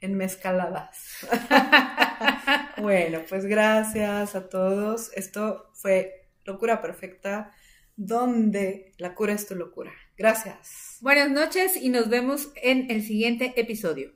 enmezcaladas. 0.00 0.96
bueno, 2.82 3.20
pues 3.28 3.46
gracias 3.46 4.34
a 4.34 4.48
todos. 4.48 5.10
Esto 5.14 5.70
fue 5.74 6.28
Locura 6.44 6.80
Perfecta, 6.82 7.52
donde 7.96 8.92
la 8.98 9.14
cura 9.14 9.32
es 9.34 9.46
tu 9.46 9.54
locura. 9.54 9.92
Gracias. 10.16 10.96
Buenas 11.00 11.30
noches 11.30 11.76
y 11.76 11.88
nos 11.90 12.08
vemos 12.08 12.50
en 12.62 12.90
el 12.90 13.02
siguiente 13.02 13.52
episodio. 13.56 14.12